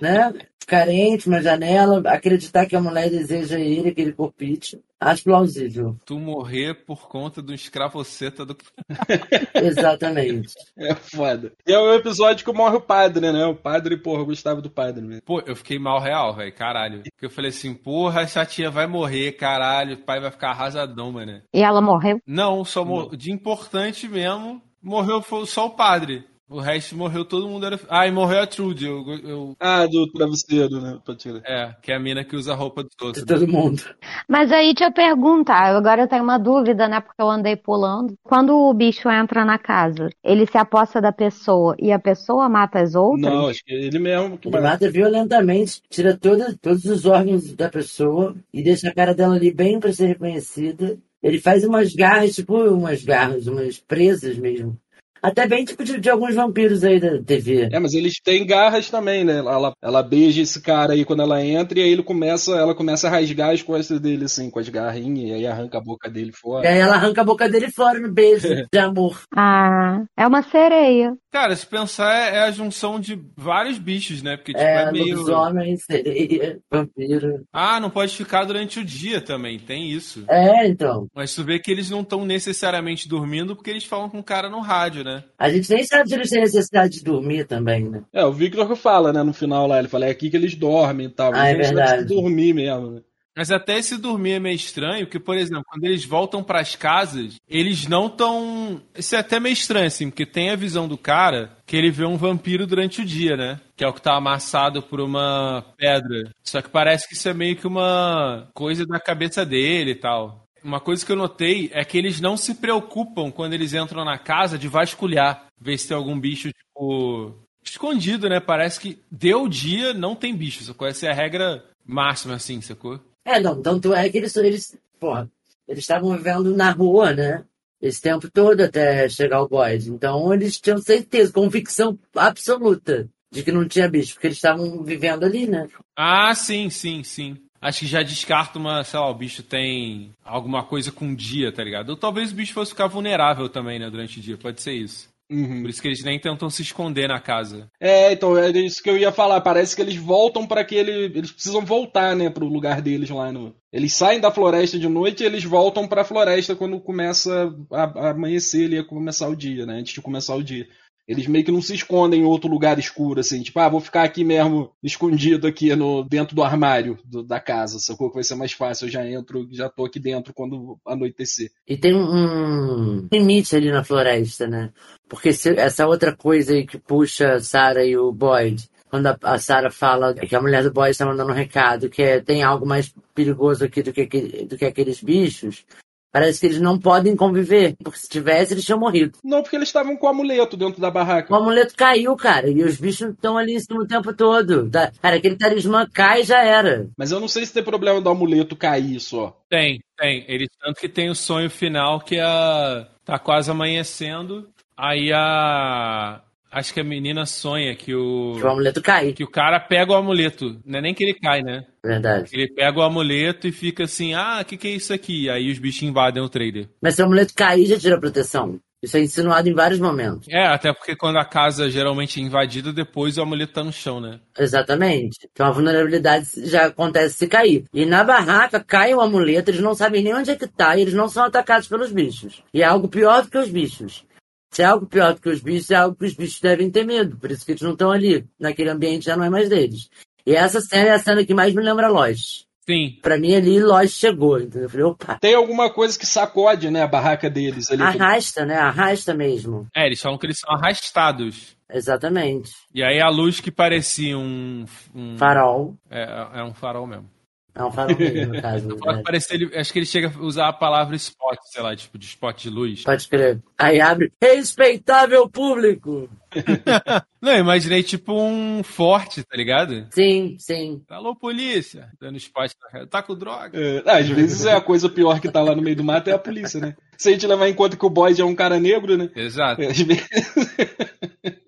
[0.00, 0.32] né?
[0.70, 4.80] Carente, uma janela, acreditar que a mulher deseja ele, aquele corpite.
[5.00, 5.96] Acho plausível.
[6.06, 8.56] Tu morrer por conta do escravoceta do.
[9.54, 10.54] Exatamente.
[10.78, 11.52] É foda.
[11.66, 13.44] E é o episódio que morre o padre, né?
[13.46, 15.22] O padre, porra, eu gostava do padre mesmo.
[15.22, 17.02] Pô, eu fiquei mal real, velho, caralho.
[17.02, 19.94] Porque eu falei assim, porra, essa tia vai morrer, caralho.
[19.94, 21.42] O pai vai ficar arrasadão, mano.
[21.52, 22.20] E ela morreu?
[22.26, 26.24] Não, só mo- de importante mesmo, morreu só o padre.
[26.50, 27.64] O resto morreu todo mundo.
[27.64, 27.78] Era...
[27.88, 28.84] Ah, e morreu a Trude.
[28.86, 30.98] Eu, eu- Ah, do travesseiro, né?
[31.46, 33.24] É, que é a mina que usa a roupa dos De outros.
[33.24, 33.80] todo mundo.
[34.28, 37.00] Mas aí deixa eu perguntar, agora eu tenho uma dúvida, né?
[37.00, 38.14] Porque eu andei pulando.
[38.24, 42.80] Quando o bicho entra na casa, ele se aposta da pessoa e a pessoa mata
[42.80, 43.32] as outras?
[43.32, 47.68] Não, acho que ele mesmo que Ele mata violentamente, tira toda, todos os órgãos da
[47.68, 50.98] pessoa e deixa a cara dela ali bem pra ser reconhecida.
[51.22, 54.76] Ele faz umas garras, tipo umas garras, umas presas mesmo.
[55.22, 57.68] Até bem tipo de, de alguns vampiros aí da TV.
[57.72, 59.38] É, mas eles têm garras também, né?
[59.38, 63.06] Ela, ela beija esse cara aí quando ela entra e aí ele começa, ela começa
[63.06, 66.30] a rasgar as costas dele, assim, com as garrinhas, e aí arranca a boca dele
[66.30, 66.68] E fora.
[66.68, 69.20] aí ela arranca a boca dele fora no beijo de amor.
[69.36, 71.14] Ah, é uma sereia.
[71.30, 74.36] Cara, se pensar, é é a junção de vários bichos, né?
[74.36, 75.16] Porque, tipo, É, é, meio.
[75.16, 77.44] lobisomem, sereia, vampiro.
[77.52, 80.24] Ah, não pode ficar durante o dia também, tem isso.
[80.28, 81.06] É, então.
[81.14, 84.48] Mas tu vê que eles não estão necessariamente dormindo porque eles falam com o cara
[84.48, 85.09] no rádio, né?
[85.38, 88.02] A gente nem sabe se eles têm necessidade de dormir também, né?
[88.12, 90.54] É, o Victor que fala, né, no final lá, ele fala, é aqui que eles
[90.54, 91.32] dormem e tal.
[91.34, 92.04] Ah, é verdade.
[92.04, 93.00] dormir mesmo, né?
[93.36, 97.36] Mas até esse dormir é meio estranho, porque, por exemplo, quando eles voltam pras casas,
[97.48, 98.82] eles não tão.
[98.94, 102.04] Isso é até meio estranho, assim, porque tem a visão do cara que ele vê
[102.04, 103.60] um vampiro durante o dia, né?
[103.76, 106.30] Que é o que tá amassado por uma pedra.
[106.42, 110.39] Só que parece que isso é meio que uma coisa da cabeça dele e tal.
[110.62, 114.18] Uma coisa que eu notei é que eles não se preocupam quando eles entram na
[114.18, 117.34] casa de vasculhar, ver se tem algum bicho, tipo.
[117.62, 118.40] Escondido, né?
[118.40, 120.64] Parece que deu dia, não tem bicho.
[120.64, 120.88] Sacou?
[120.88, 122.98] Essa é a regra máxima, assim, sacou?
[123.24, 125.30] É, não, tanto é que eles, eles porra,
[125.68, 127.44] eles estavam vivendo na rua, né?
[127.80, 129.90] Esse tempo todo até chegar o Boyd.
[129.90, 135.24] Então eles tinham certeza, convicção absoluta de que não tinha bicho, porque eles estavam vivendo
[135.24, 135.68] ali, né?
[135.96, 137.36] Ah, sim, sim, sim.
[137.60, 141.62] Acho que já descarta uma, sei lá, o bicho tem alguma coisa com dia, tá
[141.62, 141.90] ligado?
[141.90, 145.10] Ou talvez o bicho fosse ficar vulnerável também, né, durante o dia, pode ser isso.
[145.30, 145.60] Uhum.
[145.62, 147.70] Por isso que eles nem tentam se esconder na casa.
[147.78, 149.40] É, então, é isso que eu ia falar.
[149.40, 151.04] Parece que eles voltam para aquele.
[151.16, 153.54] Eles precisam voltar, né, pro lugar deles lá no.
[153.72, 158.10] Eles saem da floresta de noite e eles voltam pra floresta quando começa a, a
[158.10, 159.74] amanhecer ali, a começar o dia, né?
[159.74, 160.66] Antes de começar o dia.
[161.10, 164.04] Eles meio que não se escondem em outro lugar escuro, assim, tipo, ah, vou ficar
[164.04, 168.10] aqui mesmo, escondido aqui no, dentro do armário do- da casa, sacou?
[168.10, 171.50] Que vai ser mais fácil, eu já entro, já tô aqui dentro quando anoitecer.
[171.66, 174.70] E tem um limite ali na floresta, né?
[175.08, 179.36] Porque se- essa outra coisa aí que puxa Sarah e o Boyd, quando a, a
[179.36, 182.64] Sarah fala que a mulher do Boyd está mandando um recado, que é, tem algo
[182.64, 184.06] mais perigoso aqui do que,
[184.44, 185.64] do que aqueles bichos,
[186.12, 187.76] parece que eles não podem conviver.
[187.82, 189.18] Porque se tivesse, eles tinham morrido.
[189.22, 191.32] Não, porque eles estavam com o amuleto dentro da barraca.
[191.32, 194.68] O amuleto caiu, cara, e os bichos estão ali em cima o tempo todo.
[194.70, 194.92] Tá?
[195.00, 196.88] Cara, aquele talismã cai e já era.
[196.96, 199.36] Mas eu não sei se tem problema do amuleto cair só.
[199.48, 200.24] Tem, tem.
[200.28, 204.48] Eles tanto que tem o sonho final que a tá quase amanhecendo.
[204.76, 209.12] Aí a acho que a menina sonha que o Que o amuleto cai.
[209.12, 210.60] que o cara pega o amuleto.
[210.64, 211.64] Não é nem que ele cai, né?
[211.84, 212.30] Verdade.
[212.32, 215.50] Ele pega o amuleto e fica assim: "Ah, o que que é isso aqui?" Aí
[215.50, 216.68] os bichos invadem o trailer.
[216.82, 218.58] Mas se o amuleto cair, já tira a proteção.
[218.82, 220.26] Isso é insinuado em vários momentos.
[220.30, 224.00] É, até porque quando a casa geralmente é invadida, depois o amuleto tá no chão,
[224.00, 224.20] né?
[224.38, 225.28] Exatamente.
[225.30, 227.64] Então a vulnerabilidade já acontece se cair.
[227.74, 230.80] E na barraca cai o amuleto, eles não sabem nem onde é que tá e
[230.80, 232.42] eles não são atacados pelos bichos.
[232.54, 234.04] E é algo pior do que os bichos.
[234.50, 236.84] Se é algo pior do que os bichos, é algo que os bichos devem ter
[236.84, 237.16] medo.
[237.16, 238.26] Por isso que eles não estão ali.
[238.38, 239.88] Naquele ambiente já não é mais deles.
[240.26, 242.44] E essa cena é a cena que mais me lembra Lost.
[242.68, 242.98] Sim.
[243.00, 244.38] Pra mim ali Lost chegou.
[244.38, 244.62] Entendeu?
[244.62, 245.18] Eu falei, opa.
[245.20, 247.82] Tem alguma coisa que sacode, né, a barraca deles ali.
[247.82, 248.56] Arrasta, né?
[248.56, 249.66] Arrasta mesmo.
[249.74, 251.56] É, eles falam que eles são arrastados.
[251.72, 252.50] Exatamente.
[252.74, 255.76] E aí a luz que parecia um, um Farol.
[255.88, 257.08] é, é um farol mesmo.
[257.54, 258.68] É um farol mesmo, no caso.
[258.68, 259.02] Né?
[259.04, 262.06] parecer, ele- acho que ele chega a usar a palavra spot, sei lá, tipo de
[262.06, 262.82] spot de luz.
[262.84, 263.40] Pode crer.
[263.58, 266.08] Aí abre, respeitável público.
[267.20, 269.86] Não, imaginei tipo um forte, tá ligado?
[269.90, 270.80] Sim, sim.
[270.88, 271.88] Alô, polícia!
[272.00, 272.52] Dando spot.
[272.88, 273.58] Tá com droga?
[273.58, 276.12] É, às vezes é a coisa pior que tá lá no meio do mato é
[276.12, 276.76] a polícia, né?
[276.96, 279.10] Se a gente levar em conta que o Boyd é um cara negro, né?
[279.16, 279.60] Exato.
[279.62, 280.06] Às vezes...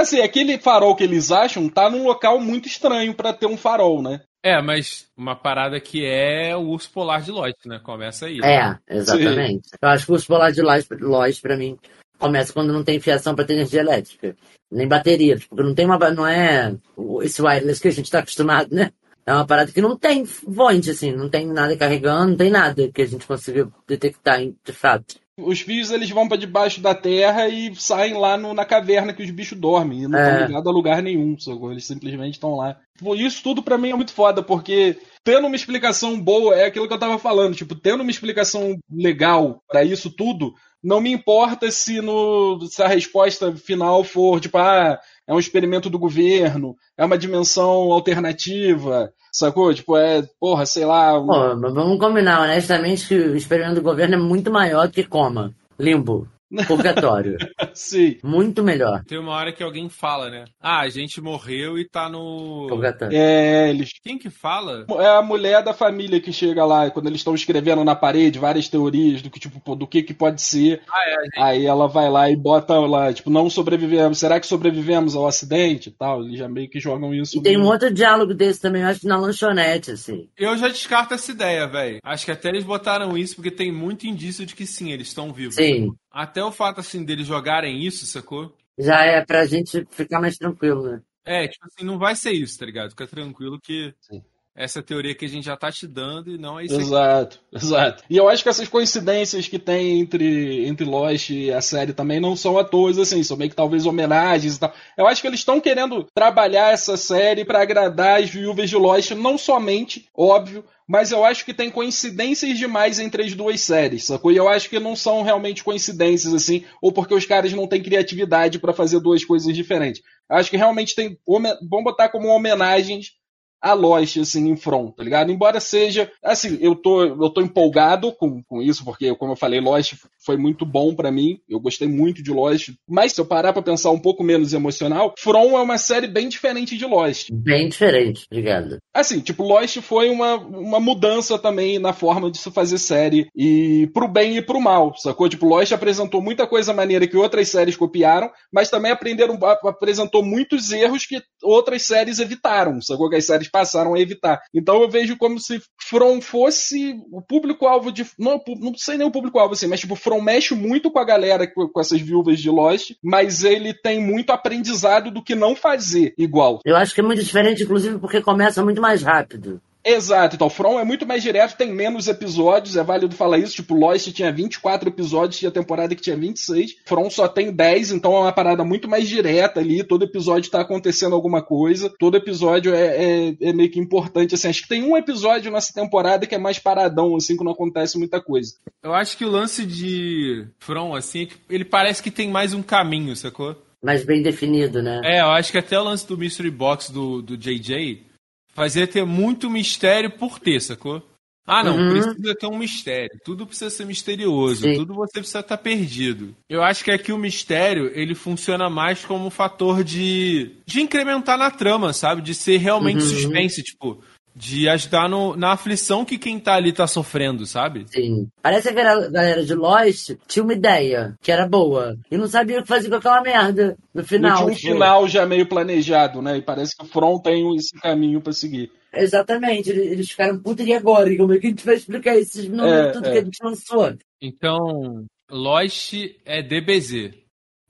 [0.00, 4.02] Assim, aquele farol que eles acham tá num local muito estranho pra ter um farol,
[4.02, 4.20] né?
[4.42, 7.78] É, mas uma parada que é o urso polar de Lost, né?
[7.82, 8.40] Começa aí.
[8.42, 9.68] É, exatamente.
[9.80, 11.78] Eu acho que o polar de Lois, pra mim,
[12.18, 14.34] começa quando não tem fiação pra ter energia elétrica.
[14.72, 15.98] Nem bateria, porque não tem uma.
[16.10, 18.92] Não é o- esse wireless que a gente tá acostumado, né?
[19.26, 22.88] É uma parada que não tem fonte, assim, não tem nada carregando, não tem nada
[22.90, 25.16] que a gente consiga detectar de fato.
[25.44, 29.22] Os fios eles vão pra debaixo da terra e saem lá no- na caverna que
[29.22, 30.02] os bichos dormem.
[30.02, 30.46] E não estão É.
[30.46, 31.70] ligados a lugar nenhum, sacou?
[31.72, 32.76] Eles simplesmente estão lá.
[32.98, 36.86] Pô, Isso tudo pra mim é muito foda, porque tendo uma explicação boa, é aquilo
[36.86, 41.70] que eu tava falando, tipo, tendo uma explicação legal pra isso tudo, não me importa
[41.70, 44.98] se, no, se a resposta final for, tipo, ah,
[45.30, 49.72] é um experimento do governo, é uma dimensão alternativa, sacou?
[49.72, 51.18] Tipo, é, porra, sei lá.
[51.20, 55.04] um- Pô, vamos combinar, honestamente, que o experimento do governo é muito maior do que
[55.04, 55.54] coma.
[55.78, 56.26] Limbo.
[56.66, 57.36] Purgatório.
[57.74, 58.18] Sim.
[58.24, 59.04] Muito melhor.
[59.04, 60.44] Tem uma hora que alguém fala, né?
[60.60, 62.66] Ah, a gente morreu e tá no.
[62.68, 63.16] Purgatório.
[63.16, 63.90] É, eles.
[64.02, 64.84] Quem que fala?
[64.98, 68.68] É a mulher da família que chega lá, quando eles estão escrevendo na parede várias
[68.68, 70.82] teorias do que, tipo, pô, do que que pode ser.
[70.90, 74.18] Ah, é, gente- Aí ela vai lá e bota lá, tipo, não sobrevivemos.
[74.18, 76.22] Será que sobrevivemos ao acidente e tal?
[76.24, 77.38] Eles já meio que jogam isso.
[77.38, 80.28] E tem um outro diálogo desse também, eu acho que na lanchonete, assim.
[80.36, 81.98] Eu já descarto essa ideia, velho.
[82.02, 85.32] Acho que até eles botaram isso porque tem muito indício de que sim, eles estão
[85.32, 85.54] vivos.
[85.54, 85.92] Sim.
[86.10, 88.56] Até o fato, assim, deles jogarem isso, sacou?
[88.78, 91.02] Já é pra gente ficar mais tranquilo, né?
[91.24, 92.90] É, tipo assim, não vai ser isso, tá ligado?
[92.90, 94.22] Fica tranquilo que Sim.
[94.54, 96.84] Essa teoria que a gente já tá te dando e não é isso aqui.
[96.84, 98.04] Exato, exato.
[98.10, 102.20] E eu acho que essas coincidências que tem entre, entre Lost e a série também
[102.20, 104.72] não são à toa, assim, são meio que talvez homenagens e tal.
[104.96, 109.12] Eu acho que eles estão querendo trabalhar essa série pra agradar as viúvas de Lost,
[109.12, 114.32] não somente, óbvio, mas eu acho que tem coincidências demais entre as duas séries, sacou?
[114.32, 117.80] E eu acho que não são realmente coincidências, assim, ou porque os caras não têm
[117.80, 120.02] criatividade pra fazer duas coisas diferentes.
[120.28, 121.16] Eu acho que realmente tem.
[121.24, 123.12] Vamos botar como homenagens
[123.60, 125.30] a Lost, assim, em front, tá ligado?
[125.30, 129.60] Embora seja, assim, eu tô, eu tô empolgado com, com isso, porque, como eu falei,
[129.60, 129.94] Lost
[130.24, 133.62] foi muito bom pra mim, eu gostei muito de Lost, mas se eu parar pra
[133.62, 137.28] pensar um pouco menos emocional, From é uma série bem diferente de Lost.
[137.32, 138.78] Bem diferente, obrigado.
[138.94, 143.88] Assim, tipo, Lost foi uma, uma mudança também na forma de se fazer série, e
[143.92, 145.28] pro bem e pro mal, sacou?
[145.28, 150.24] Tipo, Lost apresentou muita coisa maneira que outras séries copiaram, mas também aprenderam, ap- apresentou
[150.24, 153.08] muitos erros que outras séries evitaram, sacou?
[153.10, 154.40] Que as séries passaram a evitar.
[154.54, 158.06] Então eu vejo como se From fosse o público-alvo de.
[158.18, 161.46] Não, não sei nem o público-alvo assim, mas tipo, From mexe muito com a galera,
[161.46, 166.14] com, com essas viúvas de Lost, mas ele tem muito aprendizado do que não fazer
[166.16, 166.60] igual.
[166.64, 169.60] Eu acho que é muito diferente, inclusive, porque começa muito mais rápido.
[169.84, 173.74] Exato, então, From é muito mais direto, tem menos episódios, é válido falar isso, tipo,
[173.74, 178.20] Lost tinha 24 episódios, tinha temporada que tinha 26, From só tem 10, então é
[178.20, 183.30] uma parada muito mais direta ali, todo episódio tá acontecendo alguma coisa, todo episódio é,
[183.30, 186.38] é, é meio que importante, assim, acho que tem um episódio nessa temporada que é
[186.38, 188.54] mais paradão, assim, que não acontece muita coisa.
[188.82, 192.52] Eu acho que o lance de From, assim, é que ele parece que tem mais
[192.52, 193.56] um caminho, sacou?
[193.82, 195.00] Mais bem definido, né?
[195.04, 198.09] É, eu acho que até o lance do Mystery Box do, do JJ
[198.54, 201.02] fazia ter muito mistério por ter, sacou?
[201.46, 201.88] Ah, não, Uhum.
[201.88, 203.18] precisa ter um mistério.
[203.24, 204.62] Tudo precisa ser misterioso.
[204.62, 204.76] Sim.
[204.76, 206.36] Tudo você precisa estar perdido.
[206.48, 211.36] Eu acho que aqui o mistério, ele funciona mais como um fator de, de incrementar
[211.36, 212.22] na trama, sabe?
[212.22, 213.08] De ser realmente Uhum.
[213.08, 214.00] suspense, tipo,
[214.40, 217.84] de ajudar no, na aflição que quem tá ali tá sofrendo, sabe?
[217.88, 218.26] Sim.
[218.42, 222.58] Parece que a galera de Lost tinha uma ideia, que era boa, e não sabia
[222.58, 224.36] o que fazer com aquela merda no Não final.
[224.38, 224.72] tinha um tipo.
[224.72, 228.72] final já meio planejado, né, e parece que o From tem esse caminho pra seguir.
[228.92, 231.10] Exatamente, eles ficaram putos e agora?
[231.12, 233.12] E Como é que a gente vai explicar esses números, É, tudo é.
[233.12, 233.94] que a gente lançou?
[234.20, 235.92] Então, Lost
[236.24, 237.12] é DBZ.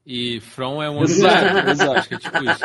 [0.07, 1.92] E From é um Exato, exato.
[1.92, 2.61] Acho que é tipo isso.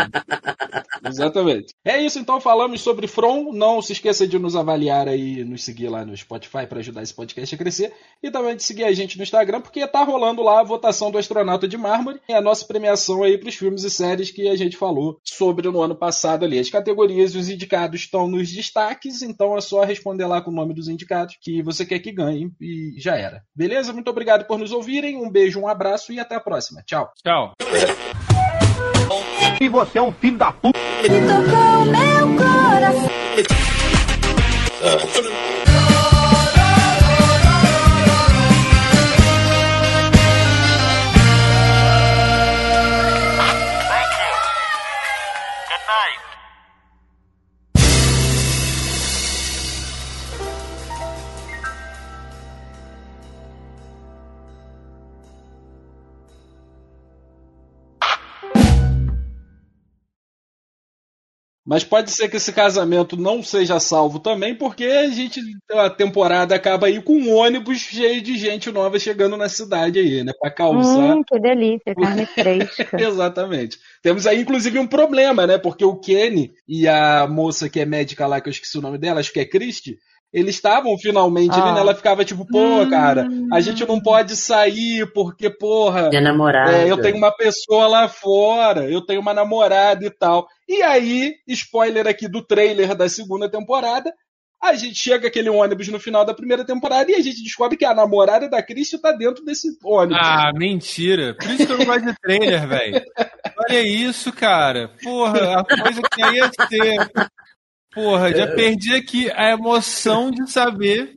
[1.06, 1.74] Exatamente.
[1.84, 3.52] É isso, então falamos sobre From.
[3.54, 7.14] Não se esqueça de nos avaliar aí, nos seguir lá no Spotify para ajudar esse
[7.14, 7.94] podcast a crescer.
[8.24, 11.18] E também de seguir a gente no Instagram, porque tá rolando lá a votação do
[11.18, 14.56] Astronauta de Mármore e a nossa premiação aí para os filmes e séries que a
[14.56, 16.58] gente falou sobre no ano passado ali.
[16.58, 20.56] As categorias e os indicados estão nos destaques, então é só responder lá com o
[20.56, 23.44] nome dos indicados que você quer que ganhe e já era.
[23.56, 23.94] Beleza?
[23.94, 25.18] Muito obrigado por nos ouvirem.
[25.18, 26.82] Um beijo, um abraço e até a próxima.
[26.86, 27.12] Tchau.
[27.26, 27.54] Tchau.
[29.60, 30.78] E você é um filho da puta.
[61.66, 65.42] Mas pode ser que esse casamento não seja salvo também, porque a gente
[65.72, 70.24] a temporada acaba aí com um ônibus cheio de gente nova chegando na cidade aí,
[70.24, 70.32] né?
[70.40, 71.16] Pra causar.
[71.16, 73.02] Hum, que delícia, carne fresca.
[73.02, 73.80] Exatamente.
[74.04, 75.58] Temos aí, inclusive, um problema, né?
[75.58, 79.00] Porque o Kenny e a moça que é médica lá, que eu esqueci o nome
[79.00, 79.98] dela, acho que é Christy,
[80.36, 81.74] eles estavam finalmente ali, Ah.
[81.76, 81.80] né?
[81.80, 86.74] Ela ficava tipo, pô, cara, a gente não pode sair porque, porra, Minha namorada.
[86.78, 90.46] é, eu tenho uma pessoa lá fora, eu tenho uma namorada e tal.
[90.68, 94.14] E aí, spoiler aqui do trailer da segunda temporada,
[94.62, 97.86] a gente chega aquele ônibus no final da primeira temporada e a gente descobre que
[97.86, 100.18] a namorada da Christie tá dentro desse ônibus.
[100.20, 101.36] Ah, mentira.
[101.40, 103.02] Por isso que eu não gosto de trailer, velho.
[103.58, 104.90] Olha isso, cara.
[105.04, 107.30] Porra, a coisa que ia ser.
[107.96, 111.16] Porra, já perdi aqui a emoção de saber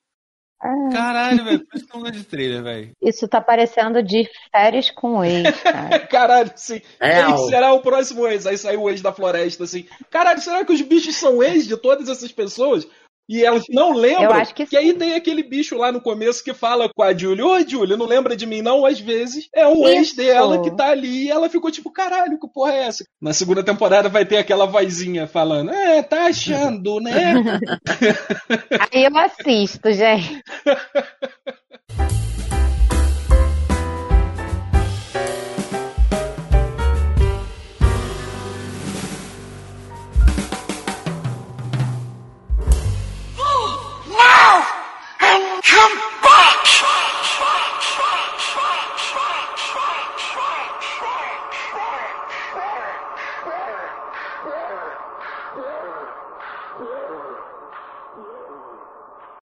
[0.93, 2.91] Caralho, velho, por isso que eu não gosto de trailer, velho.
[3.01, 6.01] Isso tá parecendo de férias com ex, cara.
[6.09, 6.81] Caralho, sim.
[6.99, 8.45] É, será o próximo ex?
[8.45, 9.87] Aí saiu o ex da floresta, assim.
[10.11, 12.89] Caralho, será que os bichos são ex de todas essas pessoas?
[13.29, 14.25] E elas não lembram.
[14.25, 17.17] Eu acho que E aí tem aquele bicho lá no começo que fala com a
[17.17, 18.87] Julie: Ô, Julie, não lembra de mim, não?
[18.87, 22.49] Às vezes é um ex dela que tá ali e ela ficou tipo: caralho, que
[22.49, 23.05] porra é essa?
[23.21, 27.35] Na segunda temporada vai ter aquela vozinha falando: É, tá achando, né?
[28.93, 30.43] Aí eu assisto, gente.